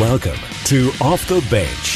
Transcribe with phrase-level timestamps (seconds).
[0.00, 1.89] Welcome to Off the Bench.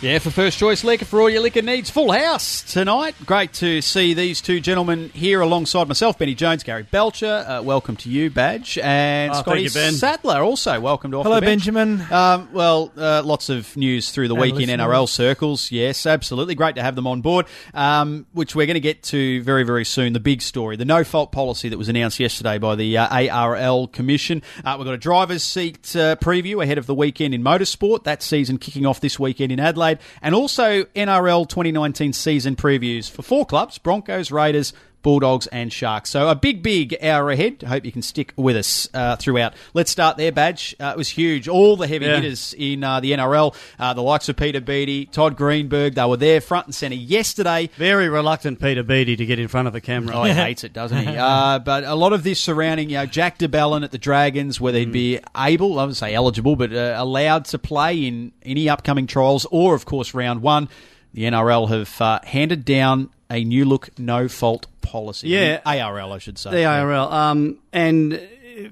[0.00, 3.16] Yeah, for First Choice Liquor, for all your liquor needs, full house tonight.
[3.26, 7.44] Great to see these two gentlemen here alongside myself, Benny Jones, Gary Belcher.
[7.48, 9.94] Uh, welcome to you, Badge, and Oh, Scotty you, Ben.
[9.94, 10.40] Sattler.
[10.40, 11.64] Also, welcome to Off Hello, the Bench.
[11.64, 12.00] Benjamin.
[12.12, 14.68] Um, well, uh, lots of news through the Our week in.
[14.68, 15.72] NRL circles.
[15.72, 16.54] Yes, absolutely.
[16.54, 19.84] Great to have them on board, um, which we're going to get to very, very
[19.84, 20.12] soon.
[20.12, 23.88] The big story, the no fault policy that was announced yesterday by the uh, ARL
[23.88, 24.42] Commission.
[24.64, 28.04] Uh, we've got a driver's seat uh, preview ahead of the weekend in motorsport.
[28.04, 29.87] That season kicking off this weekend in Adelaide.
[30.22, 33.10] And also NRL 2019 season previews.
[33.10, 34.72] For four clubs Broncos, Raiders,
[35.08, 36.10] Bulldogs and Sharks.
[36.10, 37.62] So a big, big hour ahead.
[37.62, 39.54] Hope you can stick with us uh, throughout.
[39.72, 40.76] Let's start there, Badge.
[40.78, 41.48] Uh, it was huge.
[41.48, 42.16] All the heavy Yeah.
[42.16, 46.18] hitters in uh, the NRL, uh, the likes of Peter Beattie, Todd Greenberg, they were
[46.18, 47.70] there front and centre yesterday.
[47.78, 50.14] Very reluctant Peter Beattie to get in front of the camera.
[50.14, 51.16] Oh, he hates it, doesn't he?
[51.28, 54.60] Uh, but a lot of this surrounding, you know, Jack de Belin at the Dragons,
[54.60, 58.68] where they'd be able, I wouldn't say eligible, but uh, allowed to play in any
[58.68, 60.68] upcoming trials, or of course round one.
[61.14, 65.28] The NRL have uh, handed down a new look, no fault policy.
[65.28, 65.58] Yeah.
[65.64, 66.50] The ARL, I should say.
[66.50, 67.12] The ARL.
[67.12, 68.18] Um, and uh,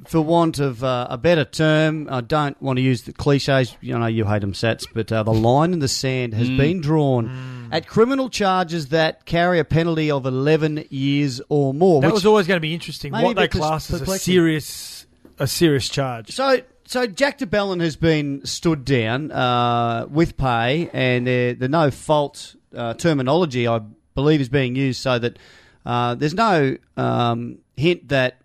[0.07, 3.77] for want of uh, a better term, I don't want to use the cliches.
[3.81, 6.57] You know, you hate them, Sats, but uh, the line in the sand has Mm.
[6.57, 12.01] been drawn at criminal charges that carry a penalty of 11 years or more.
[12.01, 13.13] That which- was always going to be interesting.
[13.13, 15.07] What they class as a serious,
[15.39, 16.33] a serious charge.
[16.33, 21.69] So, so Jack de Belin has been stood down uh, with pay, and uh, the
[21.69, 23.81] no fault uh, terminology, I
[24.17, 25.39] believe, is being used so that
[25.85, 28.39] uh, there's no um, hint that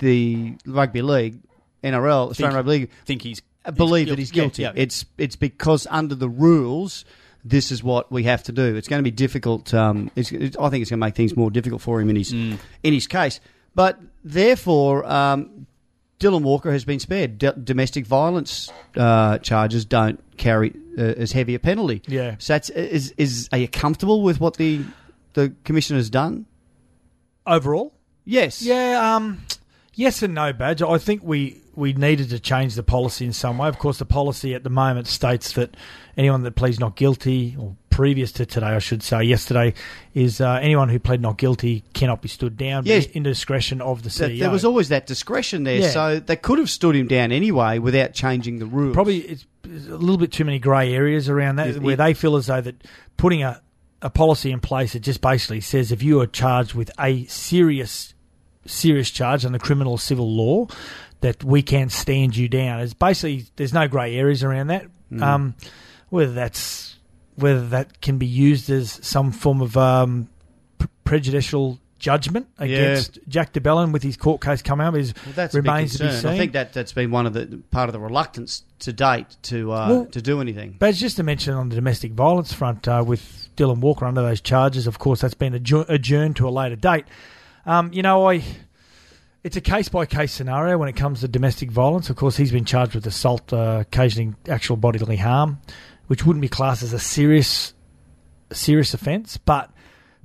[0.00, 1.38] the rugby league,
[1.82, 3.40] NRL, Australian Rugby League, think he's
[3.74, 4.62] believe he's that he's guilty.
[4.62, 4.82] Yeah, yeah.
[4.82, 7.04] It's it's because under the rules.
[7.46, 8.74] This is what we have to do.
[8.74, 9.74] It's going to be difficult.
[9.74, 12.16] Um, it's, it's, I think it's going to make things more difficult for him in
[12.16, 12.58] his Mm.
[12.82, 13.38] in his case.
[13.74, 15.66] But therefore, um,
[16.20, 17.38] Dylan Walker has been spared.
[17.38, 22.02] D- domestic violence uh, charges don't carry uh, as heavy a penalty.
[22.06, 22.36] Yeah.
[22.38, 24.82] So that's, is is are you comfortable with what the
[25.34, 26.46] the commission has done?
[27.46, 27.92] Overall,
[28.24, 28.62] Yes.
[28.62, 29.42] yeah, um,
[29.94, 30.80] yes and no, badge.
[30.80, 33.68] I think we we needed to change the policy in some way.
[33.68, 35.76] Of course, the policy at the moment states that
[36.16, 39.72] anyone that pleads not guilty, or previous to today, I should say, yesterday,
[40.14, 42.84] is uh, anyone who pled not guilty cannot be stood down.
[42.86, 43.06] Yes.
[43.06, 44.40] in discretion of the CEO.
[44.40, 45.90] there was always that discretion there, Yeah.
[45.90, 48.94] so they could have stood him down anyway without changing the rules.
[48.94, 52.14] Probably it's a little bit too many grey areas around that, Is- where it- they
[52.14, 52.82] feel as though that
[53.16, 53.60] putting a,
[54.02, 58.12] a policy in place that just basically says if you are charged with a serious
[58.66, 60.66] serious charge under criminal civil law,
[61.20, 62.80] that we can stand you down.
[62.80, 64.86] It's basically there's no grey areas around that.
[65.12, 65.22] Mm.
[65.22, 65.54] Um,
[66.08, 66.93] whether that's
[67.36, 70.28] whether that can be used as some form of um,
[70.78, 75.34] p- prejudicial judgment against Jack de Belin with his court case coming up is Well,
[75.34, 76.30] that's remains to be seen.
[76.30, 79.72] I think that that's been one of the part of the reluctance to date to
[79.72, 80.76] uh, Well- to do anything.
[80.78, 84.40] But just to mention on the domestic violence front uh, with Dylan Walker under those
[84.42, 87.04] charges, of course, that's been adjour- adjourned to a later date.
[87.64, 88.42] Um, you know, I
[89.42, 92.10] it's a case by case scenario when it comes to domestic violence.
[92.10, 95.58] Of course, he's been charged with assault uh, occasioning actual bodily harm,
[96.06, 97.72] which wouldn't be classed as a serious
[98.52, 99.70] serious offence, but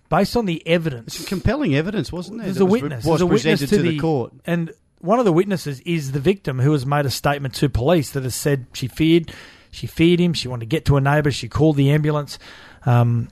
[0.10, 2.46] based on the evidence, compelling evidence, wasn't there?
[2.46, 3.06] there's that a was, witness.
[3.06, 4.34] was There's a witness to, to, the, court.
[4.46, 8.12] and one of the witnesses is the victim who has made a statement to police
[8.12, 9.32] that has said she feared,
[9.72, 10.34] she feared him.
[10.34, 11.32] She wanted to get to a neighbour.
[11.32, 12.38] She called the ambulance.
[12.86, 13.30] Um,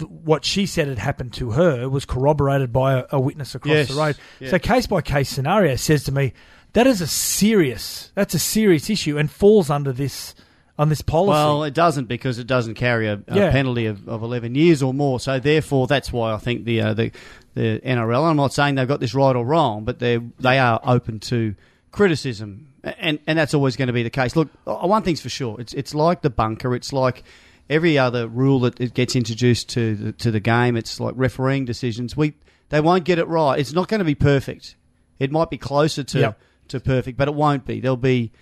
[0.00, 3.88] what she said had happened to her was corroborated by a, a witness across Yes,
[3.88, 4.16] the road.
[4.40, 4.50] yeah.
[4.50, 6.32] So case by case scenario says to me
[6.72, 10.34] that is a serious that's a serious issue and falls under this
[10.78, 11.30] on this policy.
[11.30, 13.50] Well, it doesn't because it doesn't carry a, a Yeah.
[13.52, 15.20] penalty of, of 11 years or more.
[15.20, 17.10] So therefore, that's why I think the uh, the
[17.54, 18.24] the NRL.
[18.30, 21.54] I'm not saying they've got this right or wrong, but they they are open to
[21.92, 24.34] criticism, and and that's always going to be the case.
[24.34, 26.74] Look, one thing's for sure, it's it's like the bunker.
[26.74, 27.22] It's like
[27.70, 30.76] every other rule that it gets introduced to the, to the game.
[30.76, 32.16] It's like refereeing decisions.
[32.16, 32.32] We
[32.70, 33.58] they won't get it right.
[33.58, 34.74] It's not going to be perfect.
[35.18, 36.40] It might be closer to Yep.
[36.68, 37.80] to perfect, but it won't be.
[37.80, 38.32] There'll be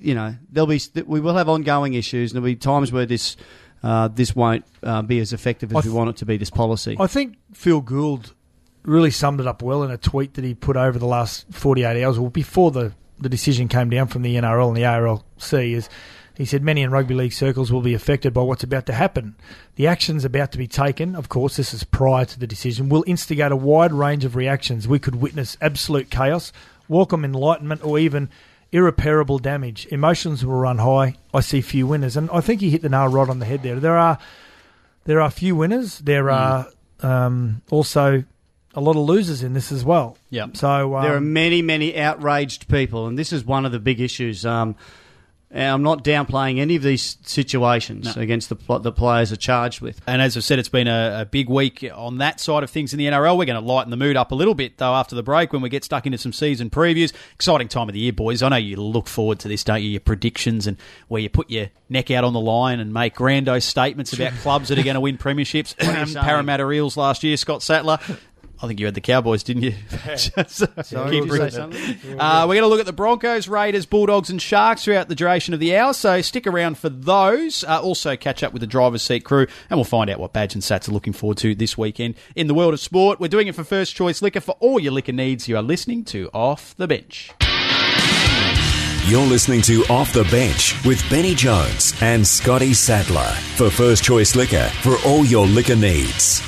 [0.00, 3.36] you know, there'll be we will have ongoing issues, and there'll be times where this
[3.82, 6.36] uh, this won't uh, be as effective as I we want it to be.
[6.36, 6.96] This policy.
[6.98, 8.34] I think Phil Gould
[8.82, 12.02] really summed it up well in a tweet that he put over the last 48
[12.02, 15.88] hours, or before the, the decision came down from the NRL and the ARLC, is
[16.36, 19.36] he said many in rugby league circles will be affected by what's about to happen.
[19.74, 23.04] The actions about to be taken, of course, this is prior to the decision, will
[23.06, 24.86] instigate a wide range of reactions.
[24.86, 26.52] We could witness absolute chaos,
[26.88, 28.28] welcome enlightenment, or even
[28.72, 29.86] irreparable damage.
[29.90, 31.16] Emotions will run high.
[31.32, 33.62] I see few winners, and I think he hit the nail right on the head
[33.62, 33.80] there.
[33.80, 34.18] There are
[35.04, 35.98] there are few winners.
[36.00, 36.66] There are
[37.00, 38.24] um, also
[38.74, 40.18] a lot of losers in this as well.
[40.30, 40.48] Yeah.
[40.52, 44.00] So um, There are many, many outraged people, and this is one of the big
[44.00, 44.44] issues.
[44.44, 44.76] Um,
[45.50, 50.00] and I'm not downplaying any of these situations against the the players are charged with.
[50.06, 52.92] And as I've said, it's been a, a big week on that side of things
[52.92, 53.38] in the NRL.
[53.38, 55.62] We're going to lighten the mood up a little bit, though, after the break when
[55.62, 57.12] we get stuck into some season previews.
[57.34, 58.42] Exciting time of the year, boys.
[58.42, 59.88] I know you look forward to this, don't you?
[59.90, 60.76] Your predictions and
[61.08, 64.68] where you put your neck out on the line and make grandiose statements about clubs
[64.68, 65.74] that are going to win premierships.
[65.80, 66.24] are you saying?
[66.24, 67.98] Parramatta Eels last year, Scott Sattler.
[68.66, 69.74] I think you had the Cowboys, didn't you?
[70.16, 72.20] Sorry, Keep did you say bringing- something?
[72.20, 75.54] Uh, we're going to look at the Broncos, Raiders, Bulldogs, and Sharks throughout the duration
[75.54, 77.62] of the hour, so stick around for those.
[77.62, 80.54] Uh, also, catch up with the driver's seat crew, and we'll find out what Badge
[80.54, 83.20] and Sats are looking forward to this weekend in the world of sport.
[83.20, 84.40] We're doing it for First Choice Liquor.
[84.40, 87.30] For all your liquor needs, you are listening to Off the Bench.
[89.06, 94.34] You're listening to Off the Bench with Benny Jones and Scotty Sattler for First Choice
[94.34, 96.42] Liquor for all your liquor needs.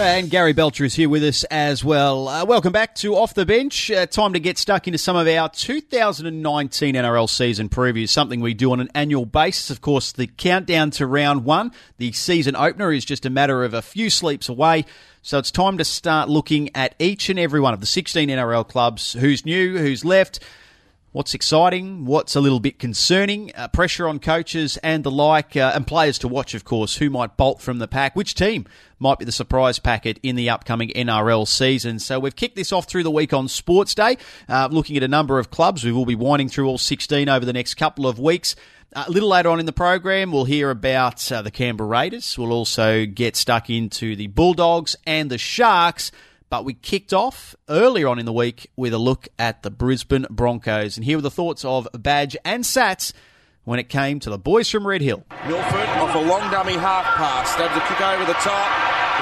[0.00, 2.26] And Gary Belcher is here with us as well.
[2.26, 3.90] Uh, welcome back to Off the Bench.
[3.90, 8.54] Uh, time to get stuck into some of our 2019 NRL season previews, something we
[8.54, 9.68] do on an annual basis.
[9.68, 13.74] Of course, the countdown to round one, the season opener, is just a matter of
[13.74, 14.86] a few sleeps away.
[15.20, 18.66] So it's time to start looking at each and every one of the 16 NRL
[18.66, 20.40] clubs who's new, who's left,
[21.12, 22.04] What's exciting?
[22.04, 23.50] What's a little bit concerning?
[23.56, 26.98] Uh, pressure on coaches and the like, uh, and players to watch, of course.
[26.98, 28.14] Who might bolt from the pack?
[28.14, 28.64] Which team
[29.00, 31.98] might be the surprise packet in the upcoming NRL season?
[31.98, 34.18] So we've kicked this off through the week on Sports Day,
[34.48, 35.82] uh, looking at a number of clubs.
[35.82, 38.54] We will be winding through all 16 over the next couple of weeks.
[38.94, 42.38] Uh, a little later on in the program, we'll hear about uh, the Canberra Raiders.
[42.38, 46.12] We'll also get stuck into the Bulldogs and the Sharks.
[46.50, 50.26] But we kicked off earlier on in the week with a look at the Brisbane
[50.28, 50.96] Broncos.
[50.96, 53.12] And here were the thoughts of Badge and Sats
[53.62, 55.22] when it came to the boys from Red Hill.
[55.46, 57.54] Milford off a long dummy half pass.
[57.54, 58.66] Stabs a kick over the top.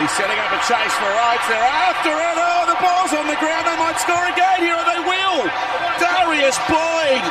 [0.01, 1.45] He's setting up a chase for Oates.
[1.53, 2.37] They're after it.
[2.41, 3.69] Oh, the ball's on the ground.
[3.69, 5.45] They might score again here, and they will.
[6.01, 7.25] Darius Boyd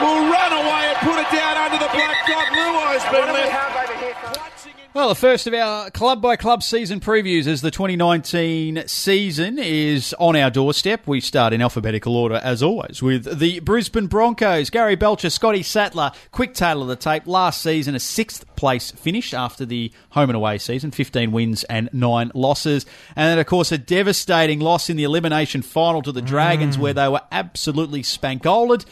[0.00, 2.48] will run away and put it down under the black dot.
[2.56, 4.75] Luai's been left.
[4.94, 10.14] Well, the first of our club by club season previews as the 2019 season is
[10.18, 11.06] on our doorstep.
[11.06, 14.70] We start in alphabetical order, as always, with the Brisbane Broncos.
[14.70, 17.26] Gary Belcher, Scotty Sattler, quick tale of the tape.
[17.26, 21.90] Last season, a sixth place finish after the home and away season 15 wins and
[21.92, 22.86] nine losses.
[23.14, 26.80] And then, of course, a devastating loss in the elimination final to the Dragons, mm.
[26.80, 28.86] where they were absolutely spankolated.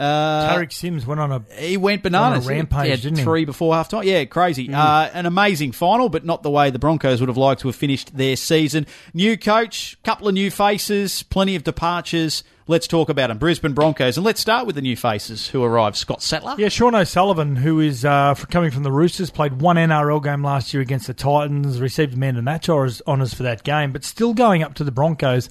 [0.00, 2.46] Uh, Tariq Sims went on a he went bananas.
[2.46, 3.24] On a rampage, He had didn't he?
[3.24, 4.04] three before half time.
[4.04, 4.68] Yeah, crazy.
[4.68, 4.74] Mm.
[4.74, 7.76] Uh, an amazing final, but not the way the Broncos would have liked to have
[7.76, 8.86] finished their season.
[9.12, 12.42] New coach, couple of new faces, plenty of departures.
[12.66, 13.38] Let's talk about them.
[13.38, 14.16] Brisbane Broncos.
[14.16, 15.96] And let's start with the new faces who arrived.
[15.96, 16.54] Scott Sattler.
[16.56, 20.72] Yeah, Sean O'Sullivan, who is uh, coming from the Roosters, played one NRL game last
[20.72, 24.34] year against the Titans, received man of the match honours for that game, but still
[24.34, 25.48] going up to the Broncos,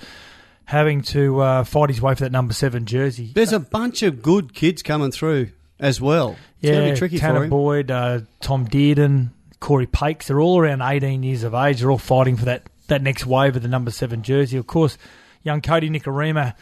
[0.70, 3.32] having to uh, fight his way for that number seven jersey.
[3.34, 5.50] There's a bunch of good kids coming through
[5.80, 6.36] as well.
[6.62, 7.50] It's yeah, going to be tricky Tanner for him.
[7.50, 11.80] Boyd, uh, Tom Dearden, Corey Pakes, they're all around 18 years of age.
[11.80, 14.58] They're all fighting for that, that next wave of the number seven jersey.
[14.58, 14.98] Of course,
[15.42, 16.54] young Kodi Nikorima,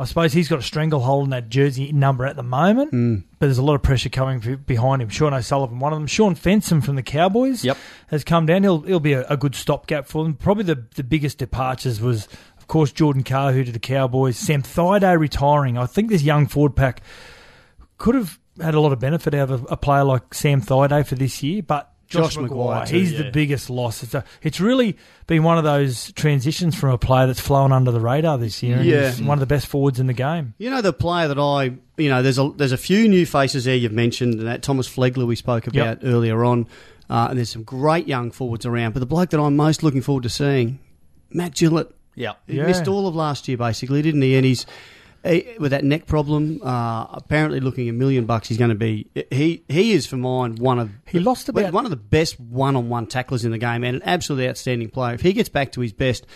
[0.00, 3.22] I suppose he's got a stranglehold on that jersey number at the moment, Mm.
[3.38, 5.08] but there's a lot of pressure coming behind him.
[5.08, 6.06] Sean O'Sullivan, one of them.
[6.06, 7.78] Shaun Fensom from the Cowboys Yep.
[8.08, 8.62] has come down.
[8.62, 10.34] He'll, he'll be a, a good stopgap for them.
[10.34, 14.36] Probably the, the biggest departures was, of course, Jordan Kahu to the Cowboys.
[14.36, 15.76] Sam Thaiday retiring.
[15.76, 17.02] I think this young forward pack
[17.96, 21.06] could have had a lot of benefit out of a, a player like Sam Thaiday
[21.06, 23.22] for this year, but Josh, Josh McGuire, Maguire too, he's yeah.
[23.22, 24.02] the biggest loss.
[24.02, 24.96] It's, a, it's really
[25.26, 28.80] been one of those transitions from a player that's flown under the radar this year.
[28.80, 29.12] Yeah.
[29.16, 30.54] one of the best forwards in the game.
[30.56, 33.64] You know the player that I, you know, there's a there's a few new faces
[33.64, 36.66] there you've mentioned, and that Thomas Flegler we spoke about earlier on,
[37.10, 38.94] uh, and there's some great young forwards around.
[38.94, 40.78] But the bloke that I'm most looking forward to seeing,
[41.30, 41.92] Matt Gillett.
[42.18, 42.32] Yeah.
[42.46, 42.66] He Yeah.
[42.66, 44.34] missed all of last year, basically, didn't he?
[44.36, 44.66] And he's
[45.24, 46.60] he, with that neck problem.
[46.62, 48.48] Uh, apparently, looking a million bucks.
[48.48, 49.06] He's going to be.
[49.30, 53.06] He he is for mine one of He lost about- one of the best one-on-one
[53.06, 55.14] tacklers in the game, and an absolutely outstanding player.
[55.14, 56.26] If he gets back to his best,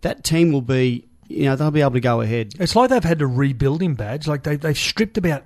[0.00, 1.06] that team will be.
[1.28, 2.52] You know, they'll be able to go ahead.
[2.60, 4.28] It's like they've had to rebuild him, badge.
[4.28, 5.42] Like they, they've stripped about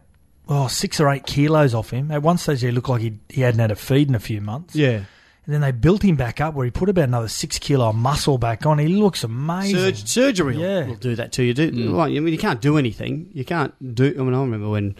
[0.46, 2.10] oh, six or eight kilos off him.
[2.10, 4.42] At one stage, he looked like he, he hadn't had a feed in a few
[4.42, 4.76] months.
[4.76, 5.04] Yeah.
[5.50, 7.96] And then they built him back up where he put about another six kilo of
[7.96, 8.78] muscle back on.
[8.78, 9.76] He looks amazing.
[9.96, 10.86] Surg- surgery will- Yeah.
[10.86, 11.52] will do that to you.
[11.54, 11.92] Do, mm.
[11.92, 13.30] like, I mean, you can't do anything.
[13.34, 14.14] You can't do.
[14.16, 14.94] I mean, I remember when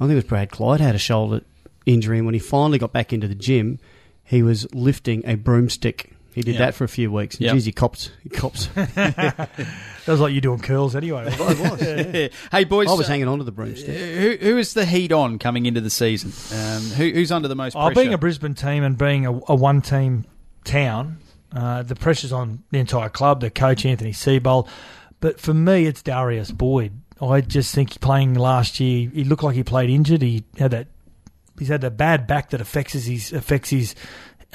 [0.00, 1.42] I think it was Brad Clyde had a shoulder
[1.84, 3.78] injury, and when he finally got back into the gym,
[4.24, 6.12] he was lifting a broomstick.
[6.38, 6.66] He did Yeah.
[6.66, 7.34] that for a few weeks.
[7.36, 7.52] And Yeah.
[7.52, 8.10] Geez, he cops.
[8.22, 8.68] He cops.
[10.08, 11.30] That was like you doing curls anyway.
[11.30, 11.80] I was.
[12.50, 12.88] hey, boys.
[12.88, 13.94] I was uh, hanging on to the broomstick.
[13.94, 16.32] who, who is the heat on coming into the season?
[16.58, 19.54] Um, who, who's under the most Oh, being a Brisbane team and being a, a
[19.54, 20.24] one team
[20.64, 21.18] town,
[21.54, 24.66] uh, the pressure's on the entire club, the coach, Anthony Seibold.
[25.20, 26.92] But for me, it's Darius Boyd.
[27.20, 30.22] I just think playing last year, he looked like he played injured.
[30.22, 30.86] He had that.
[31.58, 33.94] He's had a bad back that affects his affects his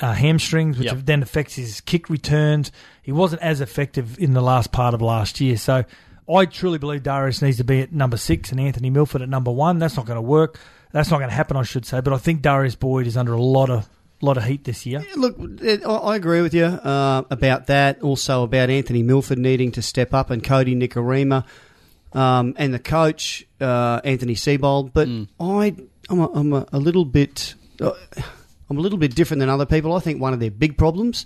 [0.01, 0.97] uh, hamstrings, which Yep.
[1.05, 2.71] then affects his kick returns.
[3.01, 5.57] He wasn't as effective in the last part of last year.
[5.57, 5.83] So
[6.33, 9.51] I truly believe Darius needs to be at number six and Anthony Milford at number
[9.51, 9.79] one.
[9.79, 10.59] That's not going to work.
[10.91, 12.01] That's not going to happen, I should say.
[12.01, 13.87] But I think Darius Boyd is under a lot of
[14.21, 15.03] lot of heat this year.
[15.17, 18.01] Look, it, I I agree with you uh, about that.
[18.01, 21.43] Also about Anthony Milford needing to step up and Kodi Nikorima
[22.13, 24.91] um, and the coach uh, Anthony Seibold.
[24.93, 25.09] But
[25.39, 25.75] I,
[26.09, 27.91] I'm, a, I'm a, a little bit, uh,
[28.73, 29.93] I'm a little bit different than other people.
[29.93, 31.25] I think one of their big problems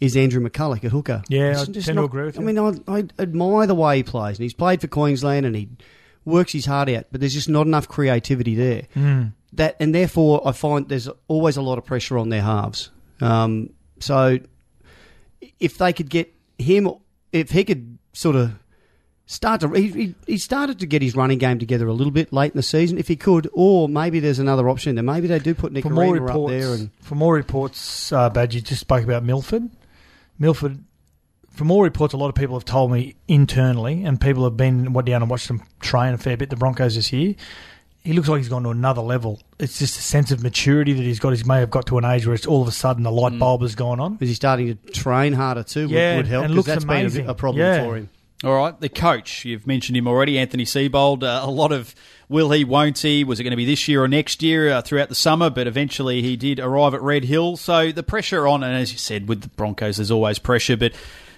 [0.00, 1.22] is Andrew McCullough at hooker.
[1.28, 2.46] Yeah, It's I just tend to agree with I you.
[2.46, 5.68] mean, I, I admire the way he plays, and he's played for Queensland, and he
[6.24, 7.06] works his heart out.
[7.10, 9.32] But there's just not enough creativity there Mm.
[9.54, 12.90] that and therefore I find there's always a lot of pressure on their halves.
[13.20, 14.38] Um, so
[15.60, 16.90] if they could get him,
[17.32, 18.52] if he could sort of
[19.26, 22.52] start to, he, he, started to get his running game together a little bit late
[22.52, 22.96] in the season.
[22.96, 25.04] If he could, or maybe there's another option there.
[25.04, 28.30] Maybe they do put Nick For more Arena up there and for more reports, uh,
[28.46, 29.68] just spoke about Milford.
[30.38, 30.78] Milford.
[31.50, 34.92] For more reports, a lot of people have told me internally, and people have been
[34.92, 36.50] down and watched him train a fair bit.
[36.50, 37.34] The Broncos this year,
[38.04, 39.40] he looks like he's gone to another level.
[39.58, 41.32] It's just a sense of maturity that he's got.
[41.32, 43.38] He may have got to an age where it's all of a sudden the light
[43.38, 44.18] bulb has gone on.
[44.20, 45.88] is he starting to train harder too?
[45.88, 47.22] Would, Yeah, would help and looks that's amazing.
[47.22, 47.84] been a, a problem Yeah.
[47.84, 48.10] for him.
[48.44, 49.44] All right, the coach.
[49.46, 51.22] You've mentioned him already, Anthony Seibold.
[51.22, 51.94] Uh, a lot of
[52.28, 53.24] will he, won't he?
[53.24, 55.48] Was it going to be this year or next year uh, throughout the summer?
[55.48, 57.56] But eventually he did arrive at Red Hill.
[57.56, 60.76] So the pressure on, and as you said, with the Broncos, there's always pressure.
[60.76, 60.92] But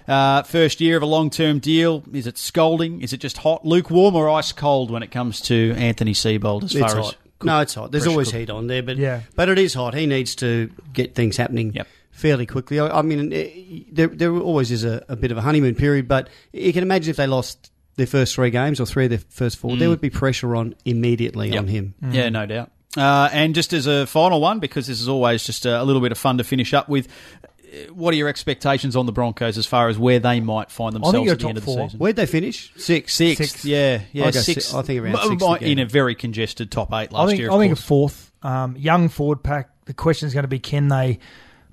[0.09, 3.01] uh, first year of a long term deal, is it scolding?
[3.01, 6.75] Is it just hot, lukewarm, or ice cold when it comes to Anthony Seibold as
[6.75, 7.05] It's far as.
[7.05, 7.15] hot.
[7.41, 7.91] No, it's hot.
[7.91, 8.39] There's pressure always cook?
[8.41, 9.21] heat on there, but Yeah.
[9.35, 9.93] but it is hot.
[9.93, 11.87] He needs to get things happening Yep.
[12.19, 12.79] Fairly quickly.
[12.79, 16.07] I, I mean, eh, there there always is a, a bit of a honeymoon period,
[16.07, 19.19] but you can imagine if they lost their first three games or three of their
[19.29, 21.53] first four, there would be pressure on immediately Mm.
[21.53, 21.59] Yep.
[21.61, 21.93] on him.
[22.11, 22.71] Yeah, no doubt.
[22.97, 26.01] Uh, and just as a final one, because this is always just a, a little
[26.01, 27.07] bit of fun to finish up with,
[27.37, 30.93] uh, what are your expectations on the Broncos as far as where they might find
[30.95, 31.87] themselves at the end of the four.
[31.87, 31.99] season?
[31.99, 32.71] Where'd they finish?
[32.77, 33.13] Six.
[33.13, 33.65] Sixth, Sixth.
[33.65, 34.73] yeah, yeah, I'll sixth.
[34.73, 35.69] I think around M- sixth again.
[35.69, 37.51] in a very congested top eight last I think, year.
[37.51, 38.31] I of think a fourth.
[38.41, 39.69] Um, young forward pack.
[39.85, 41.19] The question is going to be can they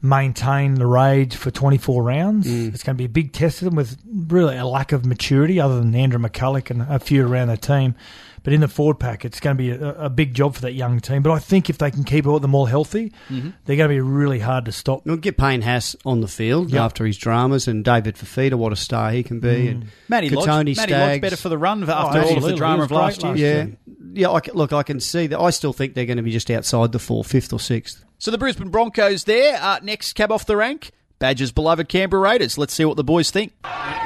[0.03, 2.47] maintain the rage for 24 rounds?
[2.47, 2.75] Mm.
[2.75, 3.97] It's going to be a big test of them with
[4.29, 7.95] really a lack of maturity other than Andrew McCullough and a few around the team.
[8.43, 10.75] But in the forward pack, it's going to be a, a big job for that
[10.75, 11.21] young team.
[11.25, 13.51] But I think if they can keep all them all healthy, Mm-hmm.
[13.65, 15.05] they're going to be really hard to stop.
[15.05, 16.81] We'll get Payne Haas on the field Yep.
[16.81, 19.71] after his dramas, and David Fifita, what a star he can be, Mm.
[19.71, 21.21] and Matty Lodge, Kotoni Matty Lodge Staggs.
[21.23, 23.31] better for the run after all of the drama of great last year.
[23.33, 23.67] last yeah,
[24.13, 24.31] yeah.
[24.31, 25.41] I look, I can see that.
[25.41, 28.05] I still think they're going to be just outside the four, fifth or sixth.
[28.19, 29.59] So the Brisbane Broncos there.
[29.61, 32.59] Uh, next cab off the rank, Badger's beloved Canberra Raiders.
[32.59, 33.53] Let's see what the boys think.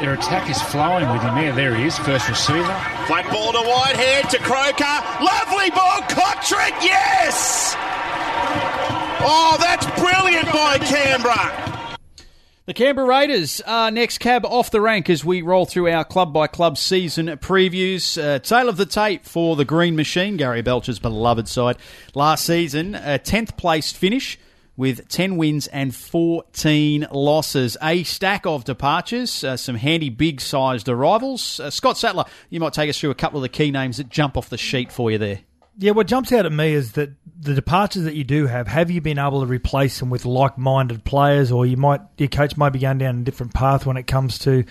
[0.01, 1.53] Their attack is flowing with him there.
[1.53, 2.65] There he is, first receiver.
[3.07, 5.25] Flat ball to Whitehead to Croker.
[5.25, 7.75] Lovely ball, Kotrick, yes!
[9.23, 11.70] Oh, that's brilliant by Canberra.
[12.71, 16.33] The Canberra Raiders are next cab off the rank as we roll through our club
[16.33, 18.17] by club season previews.
[18.17, 21.79] Uh, of the tape for the Green Machine, Gary Belcher's beloved side.
[22.15, 24.39] Last season, a 10th placed finish
[24.77, 27.77] with 10 wins and 14 losses.
[27.83, 31.59] A stack of departures, uh, some handy big sized arrivals.
[31.59, 34.11] Uh, Scott Sattler, you might take us through a couple of the key names that
[34.11, 35.41] jump off the sheet for you there.
[35.81, 37.11] Yeah, what jumps out at me is that
[37.41, 41.05] the departures that you do have, have you been able to replace them with like-minded
[41.05, 44.07] players, or you might your coach might be going down a different path when it
[44.07, 44.65] comes to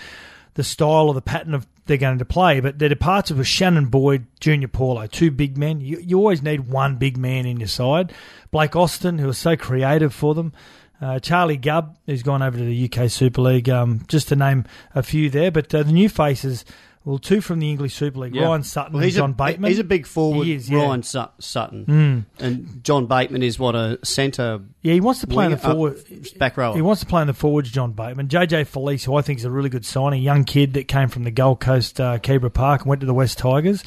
[0.53, 2.59] the style or the pattern of they're going to play.
[2.59, 5.81] But the departure was Shannon Boyd, Junior Paulo, two big men.
[5.81, 8.13] You, you always need one big man in your side.
[8.51, 10.53] Blake Austin, who was so creative for them.
[11.01, 14.65] Uh, Charlie Gubb, who's gone over to the UK Super League, um, just to name
[14.93, 15.49] a few there.
[15.49, 16.65] But uh, the new faces,
[17.05, 18.43] well, two from the English Super League, Yeah.
[18.45, 19.69] Ryan Sutton Well, and he's John a, Bateman.
[19.69, 20.45] He's a big forward.
[20.45, 20.83] He is, yeah.
[20.83, 25.45] Ryan Sut- Sutton and John Bateman is what a centre Yeah, he wants to play
[25.45, 26.29] in the winger- uh, forward.
[26.37, 26.75] back rower.
[26.75, 28.27] He wants to play in the forwards, John Bateman.
[28.27, 31.23] JJ Felise, who I think is a really good signing, young kid that came from
[31.23, 33.83] the Gold Coast uh, Keebra Park and went to the West Tigers.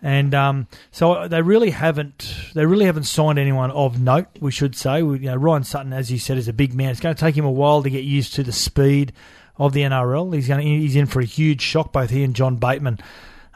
[0.00, 4.26] And um, so they really haven't they really haven't signed anyone of note.
[4.38, 6.90] We should say, we, you know, Ryan Sutton, as you said, is a big man.
[6.90, 9.12] It's going to take him a while to get used to the speed
[9.58, 10.34] of the NRL.
[10.34, 12.98] He's going to, he's in for a huge shock, both he and John Bateman.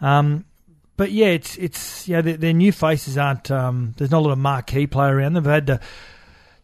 [0.00, 0.44] Um,
[0.96, 3.50] but yeah, it's it's yeah, their, their new faces aren't.
[3.50, 5.44] Um, there's not a lot of marquee player around them.
[5.44, 5.80] They've had to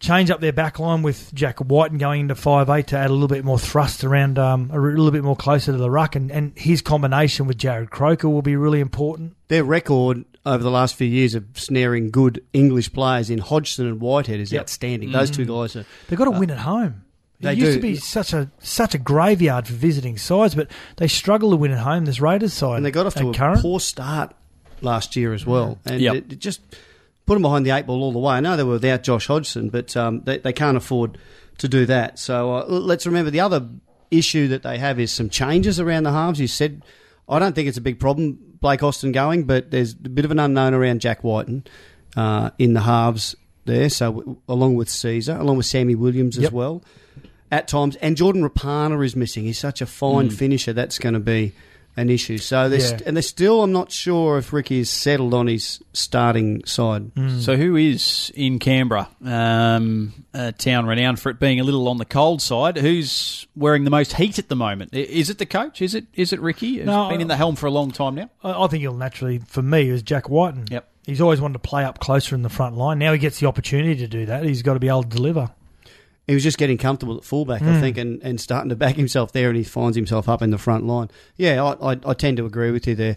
[0.00, 3.10] change up their back line with Jack White and going into five eight to add
[3.10, 6.14] a little bit more thrust around, um, a little bit more closer to the ruck,
[6.14, 9.34] and, and his combination with Jarrod Croker will be really important.
[9.48, 14.00] Their record over the last few years of snaring good English players in Hodgson and
[14.00, 14.60] Whitehead is Yep.
[14.62, 15.10] outstanding.
[15.10, 15.84] Those two guys are.
[16.08, 17.02] They've got to win at home.
[17.40, 17.76] They it used do.
[17.76, 21.70] to be such a such a graveyard for visiting sides, but they struggle to win
[21.70, 22.04] at home.
[22.04, 23.62] This Raiders side, and they got off to a current.
[23.62, 24.34] poor start
[24.80, 26.14] last year as well, and Yep.
[26.14, 26.60] it, it just
[27.26, 28.34] put them behind the eight ball all the way.
[28.34, 31.18] I know they were without Josh Hodgson, but um, they, they can't afford
[31.58, 32.18] to do that.
[32.18, 33.68] So uh, let's remember the other
[34.10, 36.40] issue that they have is some changes around the halves.
[36.40, 36.82] You said
[37.28, 40.30] I don't think it's a big problem, Blake Austin going, but there's a bit of
[40.30, 41.64] an unknown around Jack Wighton
[42.16, 43.90] uh, in the halves there.
[43.90, 46.52] So along with Sezer, along with Sammy Williams as Yep.
[46.52, 46.82] well.
[47.50, 49.44] At times, and Jordan Rapana is missing.
[49.44, 50.72] He's such a fine finisher.
[50.72, 51.52] That's going to be
[51.96, 52.38] an issue.
[52.38, 52.98] So, there's, Yeah.
[53.06, 57.10] and there's still, I'm not sure if Ricky is settled on his starting side.
[57.40, 61.96] So who is in Canberra, um, a town renowned for it being a little on
[61.96, 62.76] the cold side?
[62.76, 64.94] Who's wearing the most heat at the moment?
[64.94, 65.82] Is it the coach?
[65.82, 66.76] Is it is it Ricky?
[66.76, 68.30] Who's No, been in the helm for a long time now.
[68.44, 70.66] I, I think he'll naturally, for me, is Jack Wighton.
[70.70, 70.88] Yep.
[71.06, 72.98] He's always wanted to play up closer in the front line.
[72.98, 74.44] Now he gets the opportunity to do that.
[74.44, 75.50] He's got to be able to deliver.
[76.28, 77.70] He was just getting comfortable at fullback, Hmm.
[77.70, 80.50] I think, and, and starting to back himself there, and he finds himself up in
[80.50, 81.08] the front line.
[81.36, 83.16] Yeah, I, I, I tend to agree with you there.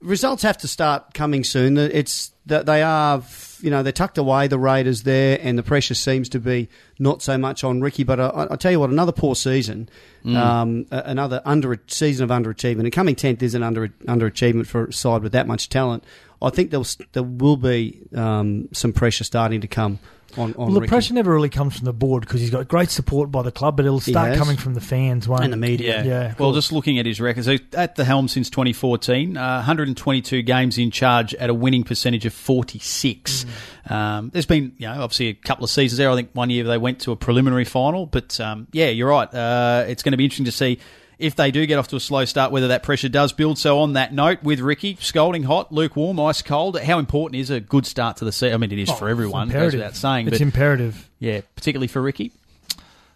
[0.00, 1.78] Results have to start coming soon.
[1.78, 3.22] It's that they are,
[3.62, 4.48] you know, they're tucked away.
[4.48, 8.02] The Raiders there, and the pressure seems to be not so much on Ricky.
[8.02, 9.88] But I, I tell you what, another poor season,
[10.26, 12.80] um, another under season of underachievement.
[12.80, 16.04] And coming tenth is an under underachievement for a side with that much talent.
[16.42, 20.00] I think there'll, there will be um, some pressure starting to come
[20.38, 20.52] on.
[20.54, 20.88] on Well, the Ricky.
[20.88, 23.76] pressure never really comes from the board because he's got great support by the club,
[23.76, 26.04] but it'll start coming from the fans, won't And the media.
[26.04, 26.22] Yeah.
[26.26, 26.52] Well, cool.
[26.54, 30.90] just looking at his record, so at the helm since 2014, uh, 122 games in
[30.90, 33.46] charge at a winning percentage of 46.
[33.88, 36.10] Um, there's been, you know, obviously a couple of seasons there.
[36.10, 39.32] I think one year they went to a preliminary final, but um, yeah, you're right.
[39.32, 40.78] Uh, it's going to be interesting to see.
[41.18, 43.58] If they do get off to a slow start, whether that pressure does build.
[43.58, 47.60] So, on that note, with Ricky scalding hot, lukewarm, ice cold, how important is a
[47.60, 48.54] good start to the season?
[48.54, 49.78] I mean, it is Oh, for everyone, goes imperative.
[49.80, 50.26] without saying.
[50.28, 51.10] It's But imperative.
[51.20, 52.32] yeah, particularly for Ricky.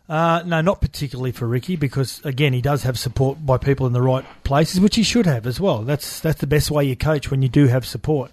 [0.09, 3.93] Uh, no, not particularly for Ricky because again he does have support by people in
[3.93, 5.83] the right places, which he should have as well.
[5.83, 8.31] That's that's the best way you coach when you do have support.